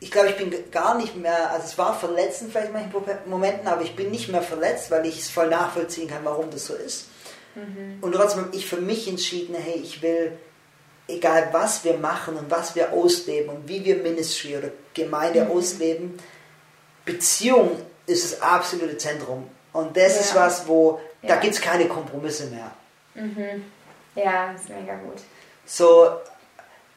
Ich 0.01 0.11
glaube, 0.11 0.31
ich 0.31 0.37
bin 0.37 0.71
gar 0.71 0.97
nicht 0.97 1.17
mehr, 1.17 1.51
also 1.51 1.67
es 1.67 1.79
war 1.79 1.99
verletzend 1.99 2.53
vielleicht 2.53 2.69
in 2.69 2.73
manchen 2.73 3.31
Momenten, 3.31 3.69
aber 3.69 3.83
ich 3.83 3.95
bin 3.95 4.11
nicht 4.11 4.29
mehr 4.29 4.43
verletzt, 4.43 4.91
weil 4.91 5.05
ich 5.07 5.21
es 5.21 5.29
voll 5.29 5.49
nachvollziehen 5.49 6.09
kann, 6.09 6.25
warum 6.25 6.51
das 6.51 6.67
so 6.67 6.75
ist. 6.75 7.07
Mhm. 7.55 7.99
Und 8.01 8.13
trotzdem 8.13 8.47
habe 8.47 8.57
ich 8.57 8.67
für 8.67 8.81
mich 8.81 9.07
entschieden, 9.09 9.55
hey, 9.55 9.79
ich 9.79 10.01
will, 10.01 10.39
egal 11.07 11.49
was 11.53 11.85
wir 11.85 11.99
machen 11.99 12.37
und 12.37 12.51
was 12.51 12.75
wir 12.75 12.93
ausleben 12.93 13.51
und 13.51 13.69
wie 13.69 13.85
wir 13.85 13.97
Ministry 13.97 14.57
oder 14.57 14.71
Gemeinde 14.95 15.45
mhm. 15.45 15.51
ausleben, 15.51 16.19
Beziehung 17.05 17.73
ist 18.07 18.25
das 18.25 18.41
absolute 18.41 18.97
Zentrum. 18.97 19.49
Und 19.73 19.97
das 19.97 20.15
ja. 20.15 20.21
ist 20.21 20.35
was, 20.35 20.69
wo 20.69 21.01
da 21.23 21.37
gibt 21.37 21.55
es 21.55 21.61
keine 21.61 21.87
Kompromisse 21.87 22.47
mehr. 22.47 22.71
Mhm. 23.15 23.65
Ja, 24.15 24.53
das 24.53 24.63
ist 24.63 24.71
mega 24.71 24.97
gut. 24.97 25.21
So, 25.67 26.11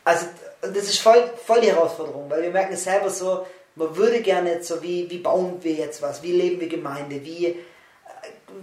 also 0.03 0.27
das 0.61 0.83
ist 0.83 0.99
voll, 0.99 1.31
voll 1.45 1.61
die 1.61 1.71
Herausforderung, 1.71 2.29
weil 2.29 2.41
wir 2.41 2.51
merken 2.51 2.73
es 2.73 2.83
selber 2.83 3.09
so, 3.09 3.45
man 3.75 3.95
würde 3.95 4.21
gerne 4.21 4.61
so, 4.63 4.81
wie, 4.81 5.09
wie 5.09 5.17
bauen 5.17 5.63
wir 5.63 5.73
jetzt 5.73 6.01
was, 6.01 6.21
wie 6.23 6.31
leben 6.31 6.59
wir 6.59 6.69
Gemeinde, 6.69 7.23
wie, 7.23 7.59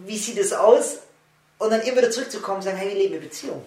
wie 0.05 0.17
sieht 0.17 0.39
es 0.39 0.53
aus? 0.53 1.01
Und 1.59 1.71
dann 1.71 1.83
immer 1.83 1.99
wieder 1.99 2.11
zurückzukommen 2.11 2.59
und 2.59 2.63
sagen, 2.63 2.79
hey, 2.79 2.91
wie 2.91 2.99
leben 2.99 3.15
wir 3.15 3.21
Beziehung? 3.21 3.63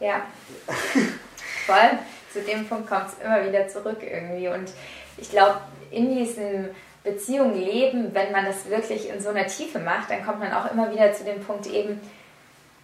Ja, 0.00 0.26
voll. 1.66 1.98
Zu 2.32 2.40
dem 2.42 2.68
Punkt 2.68 2.88
kommt 2.88 3.06
es 3.08 3.24
immer 3.24 3.46
wieder 3.46 3.68
zurück 3.68 3.98
irgendwie. 4.02 4.48
Und 4.48 4.72
ich 5.16 5.30
glaube, 5.30 5.60
in 5.90 6.14
diesem 6.14 6.70
Beziehung 7.04 7.54
leben, 7.54 8.14
wenn 8.14 8.32
man 8.32 8.46
das 8.46 8.68
wirklich 8.68 9.10
in 9.10 9.20
so 9.20 9.28
einer 9.28 9.46
Tiefe 9.46 9.78
macht, 9.78 10.10
dann 10.10 10.24
kommt 10.24 10.40
man 10.40 10.52
auch 10.52 10.70
immer 10.72 10.90
wieder 10.90 11.12
zu 11.12 11.22
dem 11.22 11.40
Punkt 11.40 11.66
eben, 11.66 12.00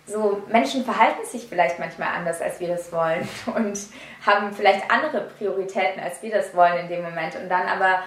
so 0.07 0.43
Menschen 0.49 0.85
verhalten 0.85 1.25
sich 1.25 1.47
vielleicht 1.47 1.79
manchmal 1.79 2.09
anders, 2.15 2.41
als 2.43 2.61
wir 2.61 2.69
das 2.69 2.93
wollen 2.93 3.27
und 3.55 3.79
haben 4.25 4.53
vielleicht 4.53 4.91
andere 4.91 5.23
Prioritäten, 5.39 6.03
als 6.03 6.23
wir 6.23 6.31
das 6.31 6.55
wollen 6.55 6.79
in 6.79 6.89
dem 6.89 7.03
Moment. 7.03 7.37
Und 7.37 7.49
dann 7.49 7.67
aber, 7.67 8.03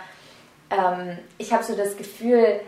ähm, 0.69 1.17
ich 1.38 1.52
habe 1.52 1.63
so 1.63 1.76
das 1.76 1.97
Gefühl, 1.97 2.60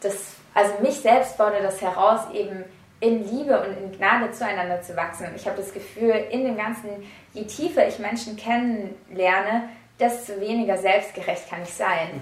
dass, 0.00 0.34
also 0.54 0.74
mich 0.80 0.96
selbst 0.96 1.36
fordert 1.36 1.62
das 1.62 1.80
heraus, 1.80 2.20
eben 2.32 2.64
in 3.00 3.22
Liebe 3.30 3.60
und 3.60 3.76
in 3.76 3.96
Gnade 3.96 4.32
zueinander 4.32 4.82
zu 4.82 4.96
wachsen. 4.96 5.28
Und 5.28 5.36
ich 5.36 5.46
habe 5.46 5.56
das 5.56 5.72
Gefühl, 5.72 6.14
in 6.30 6.44
dem 6.44 6.56
Ganzen, 6.56 6.88
je 7.32 7.44
tiefer 7.44 7.86
ich 7.86 8.00
Menschen 8.00 8.36
kennenlerne, 8.36 9.68
desto 10.00 10.40
weniger 10.40 10.76
selbstgerecht 10.78 11.48
kann 11.48 11.62
ich 11.62 11.72
sein. 11.72 12.20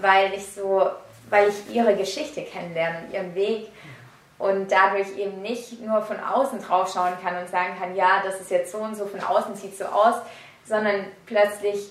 Weil 0.00 0.34
ich 0.34 0.46
so, 0.46 0.90
weil 1.30 1.48
ich 1.48 1.74
ihre 1.74 1.96
Geschichte 1.96 2.42
kennenlerne 2.42 3.08
ihren 3.12 3.34
Weg 3.34 3.68
und 4.38 4.70
dadurch 4.70 5.16
eben 5.16 5.40
nicht 5.42 5.80
nur 5.80 6.02
von 6.02 6.20
außen 6.20 6.60
drauf 6.60 6.92
schauen 6.92 7.14
kann 7.22 7.38
und 7.38 7.48
sagen 7.48 7.74
kann, 7.78 7.96
ja, 7.96 8.22
das 8.24 8.40
ist 8.40 8.50
jetzt 8.50 8.72
so 8.72 8.78
und 8.78 8.94
so, 8.94 9.06
von 9.06 9.20
außen 9.20 9.54
sieht 9.56 9.76
so 9.76 9.86
aus, 9.86 10.16
sondern 10.66 11.06
plötzlich 11.24 11.90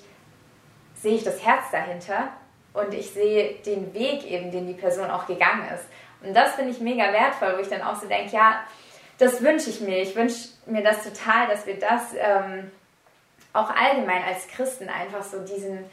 sehe 0.95 1.15
ich 1.15 1.23
das 1.23 1.43
Herz 1.43 1.65
dahinter 1.71 2.29
und 2.73 2.93
ich 2.93 3.11
sehe 3.11 3.55
den 3.65 3.93
Weg 3.93 4.25
eben, 4.29 4.51
den 4.51 4.67
die 4.67 4.73
Person 4.73 5.09
auch 5.09 5.25
gegangen 5.25 5.67
ist. 5.73 5.85
Und 6.21 6.35
das 6.35 6.53
finde 6.53 6.71
ich 6.71 6.79
mega 6.79 7.11
wertvoll, 7.11 7.55
wo 7.57 7.61
ich 7.61 7.69
dann 7.69 7.81
auch 7.81 7.95
so 7.95 8.07
denke, 8.07 8.35
ja, 8.35 8.63
das 9.17 9.41
wünsche 9.41 9.69
ich 9.69 9.81
mir. 9.81 10.01
Ich 10.01 10.15
wünsche 10.15 10.49
mir 10.65 10.83
das 10.83 11.03
total, 11.03 11.47
dass 11.47 11.65
wir 11.65 11.79
das 11.79 12.13
ähm, 12.17 12.71
auch 13.53 13.69
allgemein 13.69 14.23
als 14.23 14.47
Christen 14.47 14.89
einfach 14.89 15.23
so 15.23 15.39
diesen, 15.39 15.85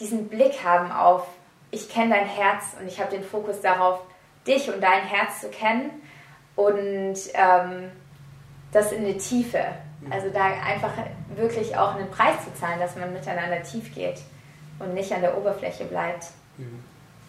diesen 0.00 0.28
Blick 0.28 0.64
haben 0.64 0.90
auf, 0.92 1.26
ich 1.70 1.88
kenne 1.88 2.14
dein 2.14 2.26
Herz 2.26 2.64
und 2.78 2.86
ich 2.86 3.00
habe 3.00 3.10
den 3.10 3.24
Fokus 3.24 3.60
darauf, 3.60 4.00
dich 4.46 4.68
und 4.72 4.80
dein 4.80 5.02
Herz 5.02 5.40
zu 5.40 5.48
kennen 5.48 5.90
und 6.56 7.16
ähm, 7.34 7.90
das 8.72 8.92
in 8.92 9.04
die 9.04 9.18
Tiefe. 9.18 9.64
Mhm. 10.00 10.12
Also 10.12 10.30
da 10.30 10.44
einfach 10.44 10.92
wirklich 11.34 11.76
auch 11.76 11.94
einen 11.94 12.10
Preis 12.10 12.36
zu 12.44 12.54
zahlen, 12.60 12.80
dass 12.80 12.96
man 12.96 13.12
miteinander 13.12 13.62
tief 13.62 13.94
geht 13.94 14.20
und 14.78 14.94
nicht 14.94 15.12
an 15.12 15.20
der 15.20 15.36
Oberfläche 15.36 15.84
bleibt. 15.84 16.26
Mhm. 16.58 16.82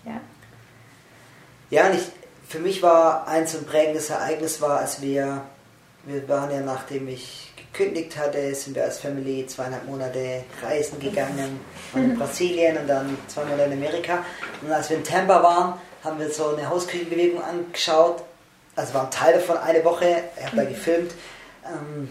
Ja. 0.06 0.22
Ja, 1.70 1.88
und 1.88 1.96
ich, 1.96 2.12
für 2.48 2.60
mich 2.60 2.84
war 2.84 3.28
ein 3.28 3.48
so 3.48 3.58
ein 3.58 3.66
prägendes 3.66 4.10
Ereignis 4.10 4.62
war, 4.62 4.80
als 4.80 5.02
wir, 5.02 5.42
wir 6.04 6.28
waren 6.30 6.52
ja 6.52 6.62
nachdem 6.62 7.08
ich 7.08 7.45
gekündigt 7.76 8.18
hatte, 8.18 8.54
sind 8.56 8.76
wir 8.76 8.84
als 8.84 9.00
Family 9.00 9.46
zweieinhalb 9.48 9.86
Monate 9.86 10.44
reisen 10.62 11.00
gegangen, 11.00 11.60
waren 11.92 12.12
in 12.12 12.18
Brasilien 12.18 12.78
und 12.78 12.88
dann 12.88 13.18
zwei 13.28 13.44
Monate 13.44 13.64
in 13.64 13.74
Amerika. 13.74 14.24
Und 14.62 14.72
als 14.72 14.90
wir 14.90 14.98
in 14.98 15.04
Tampa 15.04 15.42
waren, 15.44 15.80
haben 16.04 16.20
wir 16.20 16.30
so 16.30 16.56
eine 16.56 16.70
Hausküchenbewegung 16.70 17.42
angeschaut. 17.42 18.24
Also 18.76 18.94
war 18.94 19.06
ein 19.06 19.12
Teil 19.12 19.34
davon, 19.34 19.58
eine 19.58 19.84
Woche, 19.84 20.24
ich 20.38 20.46
habe 20.46 20.58
da 20.58 20.64
gefilmt. 20.66 21.12
Ähm, 21.66 22.10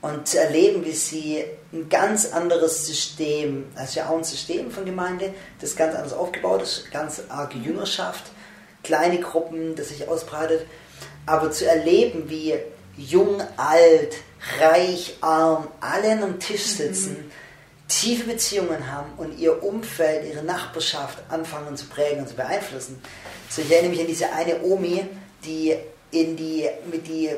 und 0.00 0.26
zu 0.26 0.40
erleben, 0.40 0.84
wie 0.84 0.92
sie 0.92 1.44
ein 1.72 1.88
ganz 1.88 2.32
anderes 2.32 2.86
System, 2.86 3.66
also 3.76 4.00
ja 4.00 4.08
auch 4.08 4.18
ein 4.18 4.24
System 4.24 4.70
von 4.70 4.84
Gemeinde, 4.84 5.32
das 5.60 5.76
ganz 5.76 5.94
anders 5.94 6.12
aufgebaut 6.12 6.62
ist, 6.62 6.90
ganz 6.90 7.22
arge 7.28 7.58
Jüngerschaft, 7.58 8.24
kleine 8.82 9.20
Gruppen, 9.20 9.76
das 9.76 9.90
sich 9.90 10.08
ausbreitet, 10.08 10.66
aber 11.24 11.52
zu 11.52 11.68
erleben, 11.68 12.28
wie 12.28 12.54
jung, 12.96 13.40
alt, 13.56 14.14
reich, 14.60 15.16
arm, 15.20 15.68
alle 15.80 16.12
an 16.12 16.22
einem 16.22 16.40
Tisch 16.40 16.64
sitzen, 16.64 17.12
mhm 17.12 17.30
tiefe 18.00 18.24
Beziehungen 18.24 18.90
haben 18.90 19.12
und 19.18 19.38
ihr 19.38 19.62
Umfeld, 19.62 20.24
ihre 20.26 20.42
Nachbarschaft 20.42 21.18
anfangen 21.28 21.76
zu 21.76 21.86
prägen 21.86 22.20
und 22.20 22.28
zu 22.28 22.34
beeinflussen. 22.34 23.00
So, 23.48 23.62
ich 23.62 23.70
erinnere 23.70 23.90
mich 23.90 24.00
an 24.00 24.06
diese 24.06 24.32
eine 24.32 24.62
Omi, 24.62 25.04
die 25.44 25.76
in 26.10 26.36
die, 26.36 26.68
mit 26.90 27.06
die 27.06 27.30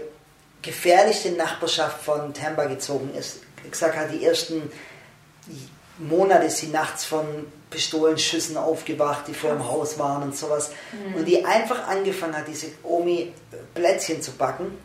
gefährlichste 0.62 1.32
Nachbarschaft 1.32 2.02
von 2.02 2.32
Tampa 2.32 2.66
gezogen 2.66 3.10
ist. 3.14 3.40
Ich 3.64 3.70
gesagt 3.70 3.96
hat, 3.96 4.12
die 4.12 4.24
ersten 4.24 4.70
Monate 5.98 6.46
ist 6.46 6.58
sie 6.58 6.68
nachts 6.68 7.04
von 7.04 7.26
Pistolenschüssen 7.70 8.56
aufgewacht, 8.56 9.26
die 9.26 9.34
vor 9.34 9.50
dem 9.50 9.66
Haus 9.66 9.98
waren 9.98 10.22
und 10.22 10.36
sowas. 10.36 10.70
Mhm. 10.92 11.16
Und 11.16 11.24
die 11.24 11.44
einfach 11.44 11.88
angefangen 11.88 12.36
hat, 12.36 12.46
diese 12.46 12.68
Omi 12.82 13.32
Plätzchen 13.74 14.22
zu 14.22 14.32
backen, 14.32 14.78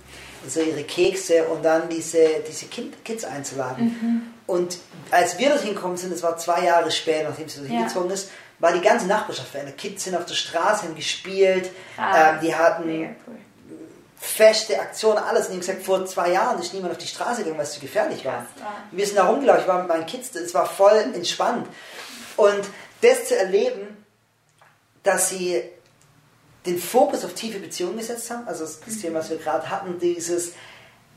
also 0.44 0.62
ihre 0.62 0.84
Kekse 0.84 1.46
und 1.46 1.64
dann 1.64 1.90
diese, 1.90 2.42
diese 2.48 2.66
kind, 2.68 3.04
Kids 3.04 3.26
einzuladen. 3.26 3.86
Mhm. 3.86 4.22
Und 4.48 4.78
als 5.12 5.38
wir 5.38 5.50
dorthin 5.50 5.76
gekommen 5.76 5.98
sind, 5.98 6.14
das 6.14 6.24
war 6.24 6.38
zwei 6.38 6.66
Jahre 6.66 6.92
später, 6.92 7.30
nachdem 7.30 7.50
sie 7.50 7.60
dorthin 7.60 7.80
ja. 7.80 7.88
gezogen 7.88 8.10
ist, 8.10 8.30
war 8.60 8.74
die 8.74 8.82
ganze 8.82 9.08
Nachbarschaft 9.08 9.50
verändert. 9.50 9.78
Kids 9.78 10.04
sind 10.04 10.16
auf 10.16 10.26
der 10.26 10.36
Straße, 10.36 10.84
haben 10.84 10.96
gespielt, 10.96 11.70
ah, 11.98 12.34
ähm, 12.34 12.40
die 12.42 12.54
hatten 12.54 13.16
cool. 13.28 13.36
feste 14.18 14.80
Aktionen, 14.80 15.20
alles. 15.20 15.48
Und 15.48 15.54
ich 15.54 15.60
gesagt, 15.60 15.84
vor 15.84 16.06
zwei 16.06 16.32
Jahren 16.32 16.60
ist 16.60 16.74
niemand 16.74 16.92
auf 16.92 16.98
die 16.98 17.08
Straße 17.08 17.38
gegangen, 17.38 17.58
weil 17.58 17.66
es 17.66 17.74
zu 17.74 17.80
gefährlich 17.80 18.26
war. 18.26 18.46
war. 18.58 18.74
Wir 18.92 19.06
sind 19.06 19.16
da 19.16 19.28
rumgelaufen, 19.28 19.62
ich 19.62 19.68
war 19.68 19.80
mit 19.80 19.88
meinen 19.88 20.06
Kids, 20.06 20.36
es 20.36 20.54
war 20.54 20.66
voll 20.66 20.98
entspannt. 21.14 21.68
Und 22.36 22.62
das 23.02 23.26
zu 23.26 23.38
erleben, 23.38 24.06
dass 25.04 25.30
sie 25.30 25.64
den 26.70 26.80
Fokus 26.80 27.26
auf 27.26 27.34
tiefe 27.34 27.60
Beziehungen 27.60 27.98
gesetzt 27.98 28.30
haben, 28.30 28.48
also 28.48 28.64
das, 28.64 28.80
mhm. 28.86 29.02
Thema, 29.02 29.20
was 29.20 29.30
wir 29.30 29.38
gerade 29.38 29.70
hatten, 29.70 30.00
dieses, 30.00 30.54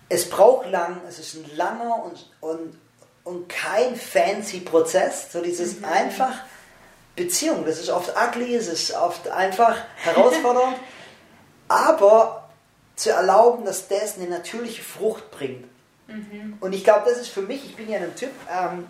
es 0.09 0.29
braucht 0.29 0.71
lang, 0.71 1.01
es 1.09 1.19
ist 1.19 1.35
ein 1.35 1.57
langer 1.57 2.05
und, 2.05 2.31
und, 2.41 2.79
und 3.25 3.49
kein 3.49 3.97
fancy 3.97 4.61
Prozess, 4.61 5.33
so 5.33 5.43
dieses 5.43 5.79
mhm. 5.79 5.85
einfach 5.85 6.35
Beziehung. 7.17 7.65
Das 7.67 7.79
ist 7.79 7.91
oft 7.91 8.15
ugly, 8.17 8.55
es 8.57 8.69
ist 8.69 8.95
oft 8.95 9.29
einfach 9.29 9.77
herausfordernd, 9.97 10.77
aber 11.69 12.49
zu 12.97 13.11
erlauben, 13.11 13.65
dass 13.65 13.89
das 13.89 14.17
eine 14.17 14.29
natürliche 14.29 14.83
Frucht 14.83 15.31
bringt. 15.31 15.67
Mhm. 16.07 16.57
Und 16.61 16.73
ich 16.73 16.85
glaube, 16.85 17.09
das 17.09 17.19
ist 17.19 17.29
für 17.29 17.43
mich, 17.43 17.65
ich 17.65 17.77
bin 17.77 17.91
ja 17.91 17.99
ein 17.99 18.15
Typ, 18.17 18.31
ähm, 18.51 18.87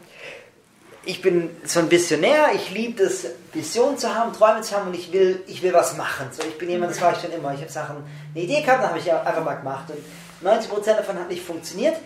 ich 1.04 1.20
bin 1.20 1.50
so 1.64 1.80
ein 1.80 1.90
Visionär, 1.90 2.50
ich 2.54 2.70
liebe 2.70 3.02
es, 3.02 3.26
Visionen 3.52 3.98
zu 3.98 4.14
haben, 4.14 4.32
Träume 4.32 4.62
zu 4.62 4.76
haben 4.76 4.88
und 4.88 4.94
ich 4.94 5.12
will, 5.12 5.42
ich 5.46 5.62
will 5.62 5.72
was 5.72 5.96
machen. 5.96 6.28
So, 6.30 6.42
ich 6.42 6.56
bin 6.58 6.70
jemand, 6.70 6.92
das 6.92 7.00
war 7.00 7.12
ich 7.12 7.20
schon 7.20 7.32
immer. 7.32 7.52
Ich 7.54 7.60
habe 7.60 7.72
Sachen, 7.72 7.96
eine 8.34 8.44
Idee 8.44 8.62
gehabt, 8.62 8.82
dann 8.82 8.90
habe 8.90 8.98
ich 8.98 9.12
einfach 9.12 9.44
mal 9.44 9.54
gemacht. 9.54 9.86
Und 9.90 10.46
90% 10.46 10.96
davon 10.96 11.18
hat 11.18 11.28
nicht 11.28 11.44
funktioniert, 11.44 11.96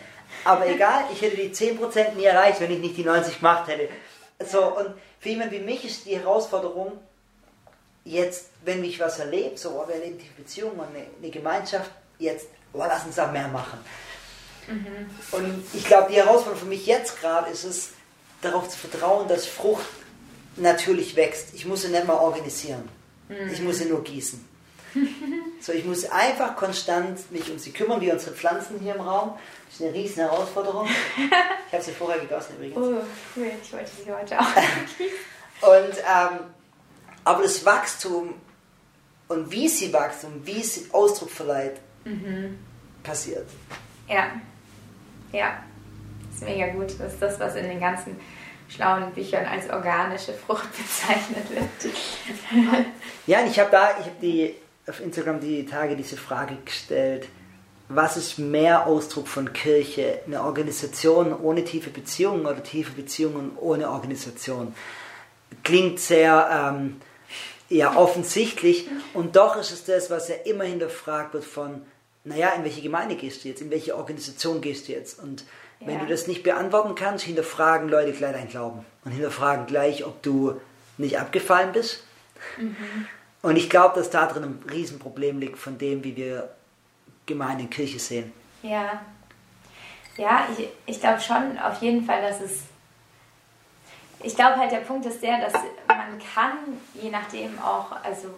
aber 0.44 0.66
egal, 0.68 1.04
ich 1.12 1.20
hätte 1.20 1.36
die 1.36 1.50
10% 1.50 2.14
nie 2.14 2.24
erreicht, 2.24 2.60
wenn 2.60 2.70
ich 2.70 2.78
nicht 2.78 2.96
die 2.96 3.04
90 3.04 3.38
gemacht 3.38 3.68
hätte. 3.68 3.88
So, 4.50 4.76
und 4.76 4.94
für 5.20 5.28
jemanden 5.28 5.54
wie 5.54 5.60
mich 5.60 5.84
ist 5.84 6.06
die 6.06 6.18
Herausforderung, 6.18 6.92
jetzt, 8.04 8.50
wenn 8.64 8.82
ich 8.84 8.98
was 9.00 9.18
erlebe, 9.18 9.56
so, 9.58 9.70
oh, 9.70 9.88
wir 9.88 9.96
erleben 9.96 10.18
die 10.18 10.42
Beziehung 10.42 10.72
und 10.72 10.88
eine, 10.88 11.06
eine 11.20 11.30
Gemeinschaft, 11.30 11.90
jetzt, 12.18 12.46
oh, 12.72 12.78
lass 12.78 13.04
uns 13.04 13.16
da 13.16 13.26
mehr 13.26 13.48
machen. 13.48 13.78
Mhm. 14.68 15.10
Und 15.32 15.64
ich 15.74 15.84
glaube, 15.84 16.08
die 16.10 16.16
Herausforderung 16.16 16.60
für 16.60 16.66
mich 16.66 16.86
jetzt 16.86 17.20
gerade 17.20 17.50
ist 17.50 17.64
es, 17.64 17.90
darauf 18.42 18.68
zu 18.68 18.78
vertrauen, 18.78 19.28
dass 19.28 19.46
Frucht 19.46 19.86
natürlich 20.56 21.16
wächst. 21.16 21.54
Ich 21.54 21.66
muss 21.66 21.82
sie 21.82 21.88
nicht 21.88 22.06
mal 22.06 22.16
organisieren. 22.16 22.88
Mhm. 23.28 23.50
Ich 23.52 23.60
muss 23.60 23.78
sie 23.78 23.86
nur 23.86 24.02
gießen. 24.02 24.44
So, 25.60 25.72
ich 25.72 25.84
muss 25.84 26.04
einfach 26.04 26.54
konstant 26.54 27.32
mich 27.32 27.50
um 27.50 27.58
sie 27.58 27.72
kümmern, 27.72 28.00
wie 28.00 28.12
unsere 28.12 28.36
Pflanzen 28.36 28.78
hier 28.78 28.94
im 28.94 29.00
Raum. 29.00 29.36
Das 29.66 29.80
ist 29.80 29.82
eine 29.82 29.94
riesen 29.94 30.16
Herausforderung. 30.16 30.86
Ich 31.66 31.72
habe 31.72 31.82
sie 31.82 31.92
vorher 31.92 32.20
gegossen 32.20 32.54
übrigens. 32.56 32.76
Oh, 32.76 33.02
cool. 33.36 33.50
Ich 33.60 33.72
wollte 33.72 33.90
sie 33.90 34.12
heute 34.12 34.38
auch. 34.38 34.44
und, 35.68 35.96
ähm, 35.98 36.38
aber 37.24 37.42
das 37.42 37.64
Wachstum 37.64 38.34
und 39.26 39.50
wie 39.50 39.68
sie 39.68 39.92
wächst 39.92 40.24
und 40.24 40.46
wie 40.46 40.62
sie 40.62 40.86
Ausdruck 40.92 41.30
verleiht, 41.30 41.80
mhm. 42.04 42.58
passiert. 43.02 43.48
Ja. 44.08 44.30
Ja. 45.32 45.62
Ist 46.36 46.44
mega 46.44 46.66
gut. 46.68 46.94
Das 46.98 47.14
ist 47.14 47.22
das, 47.22 47.40
was 47.40 47.56
in 47.56 47.66
den 47.66 47.80
ganzen 47.80 48.20
schlauen 48.68 49.10
Büchern 49.12 49.46
als 49.46 49.70
organische 49.70 50.34
Frucht 50.34 50.68
bezeichnet 50.76 51.50
wird. 51.50 51.94
ja, 53.26 53.44
ich 53.46 53.58
habe 53.58 53.70
da, 53.70 53.90
ich 53.98 54.06
habe 54.06 54.16
die 54.20 54.54
auf 54.86 55.00
Instagram 55.00 55.40
die 55.40 55.64
Tage 55.64 55.96
diese 55.96 56.16
Frage 56.16 56.56
gestellt, 56.64 57.28
was 57.88 58.16
ist 58.16 58.38
mehr 58.38 58.86
Ausdruck 58.86 59.28
von 59.28 59.52
Kirche? 59.52 60.20
Eine 60.26 60.42
Organisation 60.42 61.32
ohne 61.32 61.64
tiefe 61.64 61.90
Beziehungen 61.90 62.44
oder 62.44 62.62
tiefe 62.62 62.92
Beziehungen 62.92 63.56
ohne 63.56 63.90
Organisation? 63.90 64.74
Klingt 65.62 66.00
sehr 66.00 66.74
ähm, 66.74 67.00
ja, 67.68 67.96
offensichtlich 67.96 68.88
und 69.14 69.36
doch 69.36 69.56
ist 69.56 69.70
es 69.70 69.84
das, 69.84 70.10
was 70.10 70.28
ja 70.28 70.34
immer 70.44 70.64
hinterfragt 70.64 71.32
wird 71.32 71.44
von, 71.44 71.82
naja, 72.24 72.50
in 72.50 72.64
welche 72.64 72.82
Gemeinde 72.82 73.14
gehst 73.14 73.44
du 73.44 73.48
jetzt, 73.48 73.62
in 73.62 73.70
welche 73.70 73.96
Organisation 73.96 74.60
gehst 74.60 74.88
du 74.88 74.92
jetzt? 74.92 75.20
Und 75.20 75.44
wenn 75.80 75.94
ja. 75.94 76.00
du 76.00 76.06
das 76.06 76.26
nicht 76.26 76.42
beantworten 76.42 76.94
kannst, 76.94 77.24
hinterfragen 77.24 77.88
Leute 77.88 78.12
gleich 78.12 78.32
deinen 78.32 78.48
Glauben 78.48 78.84
und 79.04 79.12
hinterfragen 79.12 79.66
gleich, 79.66 80.04
ob 80.04 80.22
du 80.22 80.60
nicht 80.98 81.18
abgefallen 81.18 81.72
bist. 81.72 82.04
Mhm. 82.56 82.76
Und 83.42 83.56
ich 83.56 83.70
glaube, 83.70 83.94
dass 83.94 84.10
da 84.10 84.26
drin 84.26 84.44
ein 84.44 84.70
Riesenproblem 84.70 85.38
liegt 85.38 85.58
von 85.58 85.78
dem, 85.78 86.02
wie 86.02 86.16
wir 86.16 86.50
Gemeinde 87.26 87.64
und 87.64 87.70
Kirche 87.70 87.98
sehen. 87.98 88.32
Ja, 88.62 89.00
ja, 90.16 90.46
ich, 90.56 90.68
ich 90.86 91.00
glaube 91.00 91.20
schon 91.20 91.58
auf 91.58 91.80
jeden 91.82 92.04
Fall, 92.04 92.22
dass 92.22 92.40
es. 92.40 92.62
Ich 94.22 94.34
glaube 94.34 94.56
halt, 94.56 94.72
der 94.72 94.78
Punkt 94.78 95.04
ist 95.06 95.22
der, 95.22 95.40
dass 95.40 95.52
man 95.52 96.18
kann, 96.34 96.56
je 96.94 97.10
nachdem 97.10 97.58
auch, 97.58 97.92
also 98.02 98.28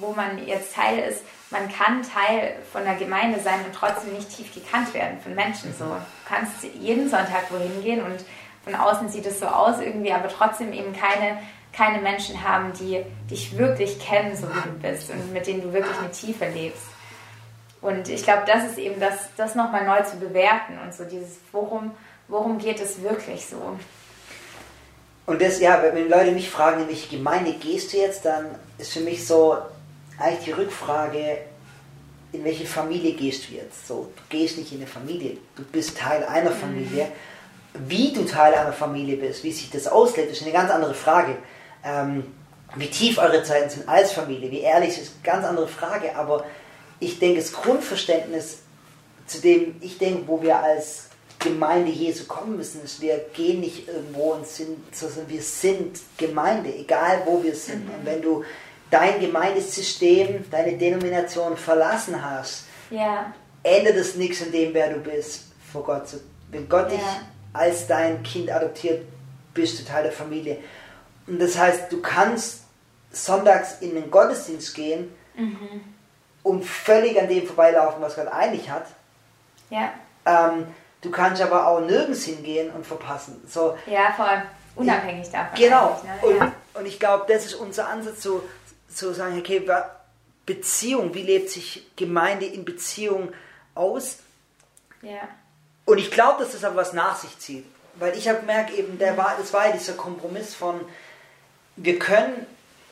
wo 0.00 0.12
man 0.12 0.44
jetzt 0.46 0.74
Teil 0.74 0.98
ist, 0.98 1.22
man 1.50 1.68
kann 1.68 2.02
Teil 2.02 2.56
von 2.72 2.84
der 2.84 2.94
Gemeinde 2.94 3.40
sein 3.40 3.64
und 3.66 3.74
trotzdem 3.74 4.12
nicht 4.14 4.34
tief 4.34 4.54
gekannt 4.54 4.94
werden 4.94 5.20
von 5.20 5.34
Menschen. 5.34 5.74
So, 5.76 5.84
du 5.84 5.96
kannst 6.28 6.62
jeden 6.78 7.08
Sonntag 7.08 7.50
wohin 7.50 7.82
gehen 7.82 8.02
und 8.02 8.24
von 8.64 8.74
außen 8.74 9.08
sieht 9.08 9.26
es 9.26 9.40
so 9.40 9.46
aus 9.46 9.80
irgendwie, 9.80 10.12
aber 10.12 10.28
trotzdem 10.28 10.72
eben 10.72 10.92
keine, 10.92 11.38
keine 11.72 12.00
Menschen 12.00 12.42
haben, 12.46 12.72
die 12.74 13.04
dich 13.28 13.56
wirklich 13.58 13.98
kennen, 13.98 14.36
so 14.36 14.48
wie 14.48 14.60
du 14.60 14.78
bist 14.78 15.10
und 15.10 15.32
mit 15.32 15.46
denen 15.46 15.62
du 15.62 15.72
wirklich 15.72 15.98
eine 15.98 16.10
Tiefe 16.10 16.46
lebst. 16.46 16.84
Und 17.80 18.08
ich 18.08 18.22
glaube, 18.22 18.42
das 18.46 18.64
ist 18.64 18.78
eben 18.78 19.00
das, 19.00 19.14
das 19.36 19.54
nochmal 19.54 19.86
neu 19.86 20.02
zu 20.02 20.18
bewerten 20.18 20.78
und 20.84 20.94
so 20.94 21.04
dieses, 21.04 21.38
worum, 21.50 21.92
worum 22.28 22.58
geht 22.58 22.80
es 22.80 23.02
wirklich 23.02 23.46
so? 23.46 23.78
Und 25.26 25.40
das, 25.40 25.60
ja, 25.60 25.82
wenn 25.82 26.10
Leute 26.10 26.32
mich 26.32 26.50
fragen, 26.50 26.82
in 26.82 26.88
welche 26.88 27.16
Gemeinde 27.16 27.52
gehst 27.52 27.92
du 27.92 27.96
jetzt, 27.96 28.24
dann 28.24 28.46
ist 28.78 28.92
für 28.92 29.00
mich 29.00 29.26
so 29.26 29.56
eigentlich 30.20 30.44
die 30.44 30.52
Rückfrage, 30.52 31.38
in 32.32 32.44
welche 32.44 32.66
Familie 32.66 33.12
gehst 33.14 33.48
du 33.48 33.54
jetzt? 33.54 33.86
So, 33.88 34.08
du 34.16 34.22
gehst 34.28 34.58
nicht 34.58 34.72
in 34.72 34.78
eine 34.78 34.86
Familie, 34.86 35.38
du 35.56 35.64
bist 35.64 35.98
Teil 35.98 36.24
einer 36.24 36.52
Familie. 36.52 37.08
Wie 37.74 38.12
du 38.12 38.24
Teil 38.24 38.54
einer 38.54 38.72
Familie 38.72 39.16
bist, 39.16 39.44
wie 39.44 39.52
sich 39.52 39.70
das 39.70 39.86
auslebt, 39.86 40.32
ist 40.32 40.42
eine 40.42 40.52
ganz 40.52 40.70
andere 40.70 40.94
Frage. 40.94 41.36
Ähm, 41.84 42.24
wie 42.76 42.88
tief 42.88 43.18
eure 43.18 43.42
Zeiten 43.42 43.70
sind 43.70 43.88
als 43.88 44.12
Familie, 44.12 44.50
wie 44.50 44.60
ehrlich 44.60 44.90
ist 44.90 45.12
eine 45.14 45.22
ganz 45.22 45.46
andere 45.46 45.68
Frage. 45.68 46.14
Aber 46.16 46.44
ich 46.98 47.18
denke, 47.18 47.40
das 47.40 47.52
Grundverständnis, 47.52 48.58
zu 49.26 49.40
dem 49.40 49.76
ich 49.80 49.98
denke, 49.98 50.26
wo 50.26 50.42
wir 50.42 50.58
als 50.58 51.06
Gemeinde 51.38 51.90
Jesu 51.90 52.26
kommen 52.26 52.56
müssen, 52.56 52.82
ist, 52.84 53.00
wir 53.00 53.18
gehen 53.32 53.60
nicht 53.60 53.88
irgendwo 53.88 54.32
und 54.32 54.46
sind, 54.46 54.76
sondern 54.94 55.28
wir 55.28 55.42
sind 55.42 55.98
Gemeinde, 56.18 56.74
egal 56.74 57.22
wo 57.24 57.42
wir 57.42 57.54
sind. 57.54 57.86
Mhm. 57.86 57.94
Und 57.94 58.06
wenn 58.06 58.22
du 58.22 58.44
dein 58.90 59.20
Gemeindesystem, 59.20 60.50
deine 60.50 60.76
Denomination 60.76 61.56
verlassen 61.56 62.22
hast, 62.24 62.64
ja. 62.90 63.32
ändert 63.62 63.96
es 63.96 64.16
nichts 64.16 64.42
an 64.42 64.52
dem, 64.52 64.74
wer 64.74 64.92
du 64.92 65.00
bist 65.00 65.44
vor 65.72 65.84
Gott. 65.84 66.04
Wenn 66.50 66.68
Gott 66.68 66.90
ja. 66.90 66.96
dich 66.96 67.06
als 67.52 67.86
dein 67.86 68.22
Kind 68.22 68.50
adoptiert, 68.50 69.04
bist 69.54 69.80
du 69.80 69.84
Teil 69.84 70.04
der 70.04 70.12
Familie. 70.12 70.58
Und 71.26 71.40
das 71.40 71.56
heißt, 71.56 71.92
du 71.92 72.00
kannst 72.00 72.64
sonntags 73.12 73.80
in 73.80 73.94
den 73.94 74.10
Gottesdienst 74.10 74.74
gehen 74.74 75.12
mhm. 75.34 75.80
und 76.42 76.64
völlig 76.64 77.20
an 77.20 77.28
dem 77.28 77.46
vorbeilaufen, 77.46 78.02
was 78.02 78.16
Gott 78.16 78.28
eigentlich 78.28 78.70
hat. 78.70 78.86
Ja. 79.68 79.92
Ähm, 80.26 80.66
du 81.00 81.10
kannst 81.10 81.42
aber 81.42 81.66
auch 81.66 81.80
nirgends 81.80 82.24
hingehen 82.24 82.70
und 82.70 82.86
verpassen. 82.86 83.40
So, 83.48 83.76
ja, 83.86 84.12
vor 84.14 84.26
allem 84.26 84.42
unabhängig 84.76 85.30
davon. 85.30 85.58
Genau. 85.58 86.00
Ne? 86.04 86.28
Und, 86.28 86.36
ja. 86.36 86.52
und 86.74 86.86
ich 86.86 86.98
glaube, 86.98 87.24
das 87.28 87.46
ist 87.46 87.54
unser 87.54 87.88
Ansatz, 87.88 88.22
so, 88.22 88.42
so 88.90 89.12
sagen, 89.12 89.38
okay, 89.38 89.66
Beziehung, 90.46 91.14
wie 91.14 91.22
lebt 91.22 91.50
sich 91.50 91.86
Gemeinde 91.96 92.46
in 92.46 92.64
Beziehung 92.64 93.32
aus? 93.74 94.18
Ja. 95.02 95.28
Und 95.84 95.98
ich 95.98 96.10
glaube, 96.10 96.42
dass 96.42 96.52
das 96.52 96.64
aber 96.64 96.76
was 96.76 96.92
nach 96.92 97.16
sich 97.16 97.38
zieht. 97.38 97.64
Weil 97.96 98.16
ich 98.16 98.28
habe 98.28 98.40
gemerkt, 98.40 98.72
eben, 98.72 98.98
der 98.98 99.16
war, 99.16 99.36
das 99.38 99.52
war 99.52 99.66
ja 99.66 99.72
dieser 99.72 99.94
Kompromiss 99.94 100.54
von, 100.54 100.80
wir 101.76 101.98
können 101.98 102.46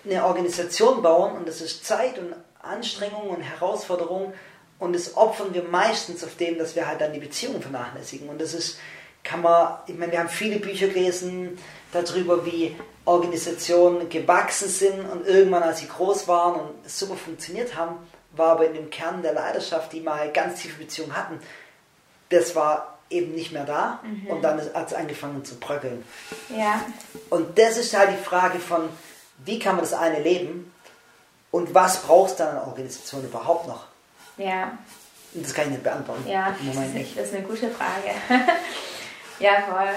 eine 0.05 0.25
Organisation 0.25 1.03
bauen 1.03 1.37
und 1.37 1.49
das 1.49 1.61
ist 1.61 1.85
Zeit 1.85 2.19
und 2.19 2.35
Anstrengung 2.61 3.29
und 3.31 3.43
Herausforderung 3.43 4.33
und 4.79 4.93
das 4.93 5.17
opfern 5.17 5.55
wir 5.55 5.65
meistens 5.65 6.23
auf 6.25 6.37
dem, 6.37 6.59
dass 6.59 6.77
wir 6.77 6.87
halt 6.87 7.01
dann 7.01 7.13
die 7.13 7.19
Beziehung 7.19 7.61
vernachlässigen. 7.61 8.29
Und 8.29 8.41
das 8.41 8.55
ist, 8.55 8.79
kann 9.25 9.43
man, 9.43 9.79
ich 9.87 9.97
meine, 9.97 10.13
wir 10.13 10.21
haben 10.21 10.29
viele 10.29 10.59
Bücher 10.59 10.89
gelesen 10.89 11.59
darüber, 11.93 12.45
wie 12.47 12.77
Organisationen 13.09 14.11
gewachsen 14.11 14.69
sind 14.69 15.01
und 15.09 15.27
irgendwann, 15.27 15.63
als 15.63 15.79
sie 15.81 15.89
groß 15.89 16.29
waren 16.29 16.61
und 16.61 16.91
super 16.91 17.17
funktioniert 17.17 17.75
haben, 17.75 17.97
war 18.33 18.51
aber 18.51 18.67
in 18.67 18.75
dem 18.75 18.91
Kern 18.91 19.23
der 19.23 19.33
Leidenschaft, 19.33 19.95
die 19.95 20.01
mal 20.01 20.31
ganz 20.31 20.61
tiefe 20.61 20.79
Beziehungen 20.79 21.17
hatten, 21.17 21.41
das 22.29 22.55
war 22.55 22.99
eben 23.09 23.35
nicht 23.35 23.51
mehr 23.53 23.65
da 23.65 24.01
mhm. 24.03 24.27
und 24.27 24.43
dann 24.43 24.61
hat 24.61 24.89
es 24.89 24.93
angefangen 24.93 25.43
zu 25.43 25.59
bröckeln. 25.59 26.05
Ja. 26.55 26.85
Und 27.31 27.59
das 27.59 27.79
ist 27.79 27.97
halt 27.97 28.11
die 28.11 28.23
Frage 28.23 28.59
von, 28.59 28.91
wie 29.39 29.59
kann 29.59 29.77
man 29.77 29.85
das 29.85 29.95
eine 29.95 30.21
leben 30.21 30.71
und 31.51 31.75
was 31.75 32.03
brauchst 32.03 32.39
du 32.39 32.45
dann 32.45 32.59
an 32.59 32.65
Organisation 32.65 33.25
überhaupt 33.25 33.67
noch? 33.67 33.87
Ja. 34.37 34.77
Das 35.33 35.55
kann 35.55 35.65
ich 35.65 35.71
nicht 35.71 35.83
beantworten. 35.83 36.29
Ja, 36.29 36.55
Im 36.61 36.67
Moment 36.67 36.95
nicht. 36.95 37.19
das 37.19 37.29
ist 37.29 37.35
eine 37.35 37.47
gute 37.47 37.71
Frage. 37.71 38.15
ja, 39.39 39.63
voll. 39.67 39.95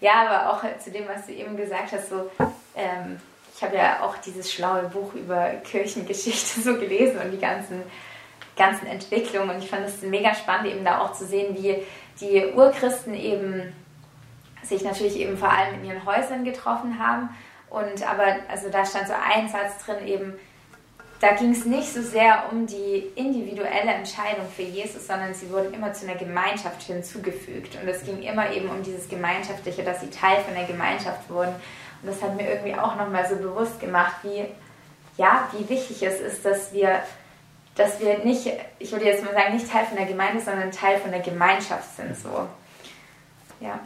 Ja, 0.00 0.26
aber 0.26 0.52
auch 0.52 0.78
zu 0.78 0.90
dem, 0.90 1.06
was 1.08 1.26
du 1.26 1.32
eben 1.32 1.56
gesagt 1.56 1.92
hast, 1.92 2.10
so, 2.10 2.30
ähm, 2.76 3.20
ich 3.56 3.62
habe 3.62 3.76
ja 3.76 4.02
auch 4.02 4.16
dieses 4.18 4.52
schlaue 4.52 4.82
Buch 4.82 5.14
über 5.14 5.50
Kirchengeschichte 5.64 6.60
so 6.62 6.74
gelesen 6.74 7.18
und 7.18 7.30
die 7.30 7.38
ganzen, 7.38 7.82
ganzen 8.56 8.86
Entwicklungen. 8.86 9.50
Und 9.50 9.62
ich 9.62 9.70
fand 9.70 9.86
es 9.86 10.02
mega 10.02 10.34
spannend, 10.34 10.72
eben 10.72 10.84
da 10.84 11.00
auch 11.00 11.12
zu 11.12 11.24
sehen, 11.24 11.56
wie 11.56 11.82
die 12.20 12.46
Urchristen 12.54 13.14
eben 13.14 13.72
sich 14.62 14.82
natürlich 14.82 15.16
eben 15.16 15.36
vor 15.36 15.50
allem 15.50 15.74
in 15.74 15.84
ihren 15.84 16.04
Häusern 16.04 16.44
getroffen 16.44 16.98
haben. 16.98 17.28
Und 17.70 18.08
aber, 18.08 18.36
also 18.48 18.70
da 18.70 18.84
stand 18.84 19.08
so 19.08 19.14
ein 19.14 19.48
Satz 19.48 19.84
drin 19.84 20.06
eben, 20.06 20.34
da 21.24 21.32
ging 21.32 21.52
es 21.52 21.64
nicht 21.64 21.90
so 21.90 22.02
sehr 22.02 22.44
um 22.52 22.66
die 22.66 23.10
individuelle 23.14 23.92
Entscheidung 23.92 24.46
für 24.54 24.62
Jesus, 24.62 25.06
sondern 25.06 25.32
sie 25.32 25.50
wurden 25.50 25.72
immer 25.72 25.90
zu 25.94 26.06
einer 26.06 26.18
Gemeinschaft 26.18 26.82
hinzugefügt. 26.82 27.78
Und 27.80 27.88
es 27.88 28.04
ging 28.04 28.20
immer 28.22 28.52
eben 28.52 28.68
um 28.68 28.82
dieses 28.82 29.08
Gemeinschaftliche, 29.08 29.82
dass 29.84 30.02
sie 30.02 30.10
Teil 30.10 30.42
von 30.42 30.52
der 30.52 30.64
Gemeinschaft 30.64 31.30
wurden. 31.30 31.54
Und 32.02 32.08
das 32.08 32.20
hat 32.20 32.36
mir 32.36 32.46
irgendwie 32.46 32.74
auch 32.74 32.96
nochmal 32.96 33.26
so 33.26 33.36
bewusst 33.36 33.80
gemacht, 33.80 34.16
wie, 34.22 34.44
ja, 35.16 35.48
wie 35.52 35.66
wichtig 35.66 36.02
es 36.02 36.20
ist, 36.20 36.44
dass 36.44 36.74
wir, 36.74 37.00
dass 37.74 38.00
wir 38.00 38.18
nicht, 38.18 38.52
ich 38.78 38.92
würde 38.92 39.06
jetzt 39.06 39.24
mal 39.24 39.32
sagen, 39.32 39.54
nicht 39.54 39.72
Teil 39.72 39.86
von 39.86 39.96
der 39.96 40.06
Gemeinde, 40.06 40.42
sondern 40.42 40.70
Teil 40.72 40.98
von 40.98 41.10
der 41.10 41.20
Gemeinschaft 41.20 41.96
sind. 41.96 42.14
So. 42.18 42.46
Ja. 43.60 43.80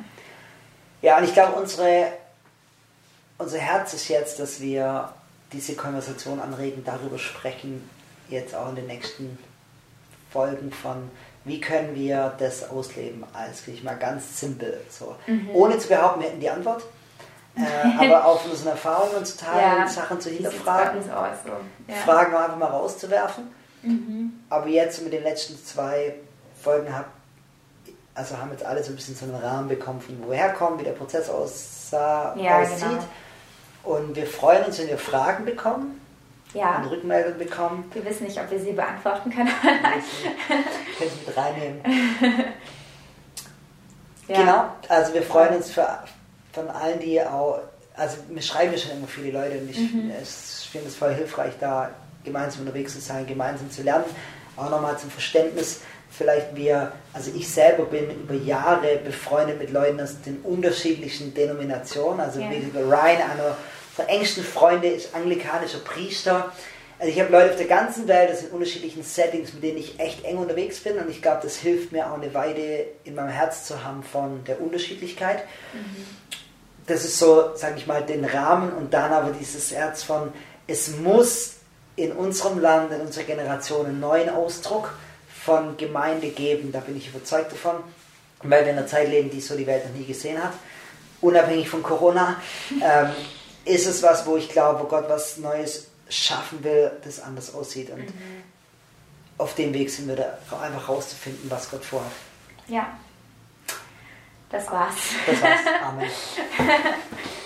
Ja, 1.02 1.18
und 1.18 1.22
ich 1.22 1.34
glaube, 1.34 1.52
unsere, 1.52 2.12
unser 3.38 3.58
Herz 3.58 3.94
ist 3.94 4.08
jetzt, 4.08 4.40
dass 4.40 4.60
wir 4.60 5.12
diese 5.52 5.74
Konversation 5.74 6.40
anregen, 6.40 6.84
darüber 6.84 7.18
sprechen, 7.18 7.88
jetzt 8.28 8.54
auch 8.54 8.68
in 8.70 8.76
den 8.76 8.86
nächsten 8.86 9.38
Folgen 10.30 10.70
von, 10.70 11.10
wie 11.44 11.60
können 11.60 11.94
wir 11.94 12.34
das 12.38 12.68
ausleben 12.68 13.24
als, 13.32 13.66
ich 13.66 13.82
mal 13.82 13.96
ganz 13.96 14.40
simpel, 14.40 14.80
so. 14.90 15.16
Mhm. 15.26 15.50
Ohne 15.54 15.78
zu 15.78 15.88
behaupten, 15.88 16.20
wir 16.20 16.28
hätten 16.28 16.40
die 16.40 16.50
Antwort, 16.50 16.82
äh, 17.56 18.04
aber 18.06 18.26
auch 18.26 18.40
von 18.40 18.50
unseren 18.50 18.68
Erfahrungen 18.68 19.24
zu 19.24 19.38
teilen, 19.38 19.78
ja, 19.78 19.88
Sachen 19.88 20.20
zu 20.20 20.30
hinterfragen, 20.30 21.02
so. 21.02 21.10
ja. 21.10 21.94
Fragen 22.04 22.34
auch 22.34 22.40
einfach 22.40 22.58
mal 22.58 22.66
rauszuwerfen. 22.66 23.44
Mhm. 23.82 24.32
Aber 24.50 24.66
jetzt 24.68 25.02
mit 25.02 25.12
den 25.12 25.22
letzten 25.22 25.56
zwei 25.64 26.14
Folgen 26.62 26.94
hab, 26.94 27.06
also 28.14 28.36
haben 28.36 28.50
jetzt 28.50 28.64
alle 28.64 28.82
so 28.82 28.90
ein 28.92 28.96
bisschen 28.96 29.14
so 29.14 29.24
einen 29.24 29.36
Rahmen 29.36 29.68
bekommen, 29.68 30.00
von 30.00 30.20
wo 30.22 30.30
wir 30.30 30.36
herkommen, 30.36 30.78
wie 30.78 30.84
der 30.84 30.92
Prozess 30.92 31.30
aussah, 31.30 32.34
ja, 32.36 32.60
aussieht. 32.60 32.80
Genau. 32.80 33.04
Und 33.82 34.16
wir 34.16 34.26
freuen 34.26 34.64
uns, 34.64 34.78
wenn 34.78 34.88
wir 34.88 34.98
Fragen 34.98 35.44
bekommen. 35.44 36.00
Ja. 36.54 36.78
Und 36.78 36.90
Rückmeldungen 36.90 37.38
bekommen. 37.38 37.90
Wir 37.92 38.04
wissen 38.04 38.24
nicht, 38.24 38.38
ob 38.38 38.50
wir 38.50 38.58
sie 38.58 38.72
beantworten 38.72 39.30
können. 39.30 39.50
können 39.60 41.10
Sie 41.10 41.26
mit 41.26 41.36
reinnehmen. 41.36 41.80
ja. 44.28 44.40
Genau, 44.40 44.64
also 44.88 45.12
wir 45.14 45.22
freuen 45.22 45.56
uns 45.56 45.70
für, 45.70 45.86
von 46.52 46.68
allen, 46.70 47.00
die 47.00 47.20
auch, 47.20 47.60
also 47.94 48.16
mir 48.28 48.42
schreiben 48.42 48.72
ja 48.72 48.78
schon 48.78 48.92
immer 48.92 49.06
viele 49.06 49.30
Leute 49.30 49.58
und 49.58 49.70
ich, 49.70 49.78
mhm. 49.78 50.10
ich 50.22 50.68
finde 50.70 50.88
es 50.88 50.96
voll 50.96 51.14
hilfreich, 51.14 51.52
da 51.60 51.90
gemeinsam 52.24 52.62
unterwegs 52.62 52.94
zu 52.94 53.00
sein, 53.00 53.26
gemeinsam 53.26 53.70
zu 53.70 53.82
lernen. 53.82 54.04
Auch 54.58 54.70
nochmal 54.70 54.98
zum 54.98 55.10
Verständnis, 55.10 55.80
vielleicht 56.10 56.54
wir, 56.54 56.92
also 57.12 57.30
ich 57.34 57.48
selber 57.48 57.84
bin 57.84 58.10
über 58.10 58.34
Jahre 58.34 58.96
befreundet 59.04 59.58
mit 59.58 59.70
Leuten 59.70 60.00
aus 60.00 60.20
den 60.24 60.38
unterschiedlichen 60.42 61.34
Denominationen, 61.34 62.20
also 62.20 62.40
ja. 62.40 62.50
wie 62.50 62.76
Ryan, 62.76 63.22
einer 63.22 63.56
der 63.96 64.08
engsten 64.08 64.44
Freunde 64.44 64.88
ist 64.88 65.14
anglikanischer 65.14 65.80
Priester. 65.80 66.52
Also 67.00 67.12
ich 67.12 67.20
habe 67.20 67.30
Leute 67.30 67.50
auf 67.50 67.56
der 67.56 67.66
ganzen 67.66 68.08
Welt, 68.08 68.30
das 68.30 68.42
in 68.42 68.50
unterschiedlichen 68.50 69.02
Settings, 69.04 69.52
mit 69.52 69.62
denen 69.62 69.78
ich 69.78 70.00
echt 70.00 70.24
eng 70.24 70.38
unterwegs 70.38 70.80
bin 70.80 70.98
und 70.98 71.08
ich 71.08 71.22
glaube, 71.22 71.40
das 71.42 71.56
hilft 71.56 71.92
mir 71.92 72.10
auch 72.10 72.14
eine 72.14 72.32
Weide 72.34 72.86
in 73.04 73.14
meinem 73.14 73.28
Herz 73.28 73.64
zu 73.64 73.84
haben 73.84 74.02
von 74.02 74.42
der 74.44 74.60
Unterschiedlichkeit. 74.60 75.44
Mhm. 75.72 76.04
Das 76.86 77.04
ist 77.04 77.18
so, 77.18 77.54
sage 77.54 77.74
ich 77.76 77.86
mal, 77.86 78.02
den 78.02 78.24
Rahmen 78.24 78.72
und 78.72 78.94
dann 78.94 79.12
aber 79.12 79.30
dieses 79.30 79.72
Herz 79.72 80.02
von, 80.02 80.32
es 80.66 80.96
muss 80.96 81.57
in 81.98 82.12
unserem 82.12 82.60
Land, 82.60 82.92
in 82.92 83.00
unserer 83.00 83.24
Generation 83.24 83.86
einen 83.86 84.00
neuen 84.00 84.30
Ausdruck 84.30 84.94
von 85.44 85.76
Gemeinde 85.76 86.28
geben. 86.28 86.70
Da 86.70 86.80
bin 86.80 86.96
ich 86.96 87.08
überzeugt 87.08 87.50
davon, 87.50 87.76
weil 88.42 88.64
wir 88.64 88.72
in 88.72 88.78
einer 88.78 88.86
Zeit 88.86 89.08
leben, 89.08 89.30
die 89.30 89.40
so 89.40 89.56
die 89.56 89.66
Welt 89.66 89.84
noch 89.86 89.94
nie 89.94 90.06
gesehen 90.06 90.42
hat, 90.42 90.52
unabhängig 91.20 91.68
von 91.68 91.82
Corona. 91.82 92.40
Ähm, 92.70 93.10
ist 93.64 93.86
es 93.86 94.02
was, 94.02 94.24
wo 94.26 94.36
ich 94.36 94.48
glaube, 94.48 94.80
wo 94.80 94.84
Gott 94.84 95.08
was 95.08 95.38
Neues 95.38 95.88
schaffen 96.08 96.62
will, 96.62 96.92
das 97.02 97.20
anders 97.20 97.52
aussieht. 97.52 97.90
Und 97.90 98.04
mhm. 98.06 98.42
auf 99.36 99.54
dem 99.56 99.74
Weg 99.74 99.90
sind 99.90 100.06
wir 100.08 100.16
da 100.16 100.38
einfach 100.62 100.88
rauszufinden, 100.88 101.50
was 101.50 101.70
Gott 101.70 101.84
vorhat. 101.84 102.12
Ja. 102.68 102.96
Das 104.50 104.70
war's. 104.70 104.94
Das 105.26 105.42
war's. 105.42 105.60
Amen. 105.84 106.08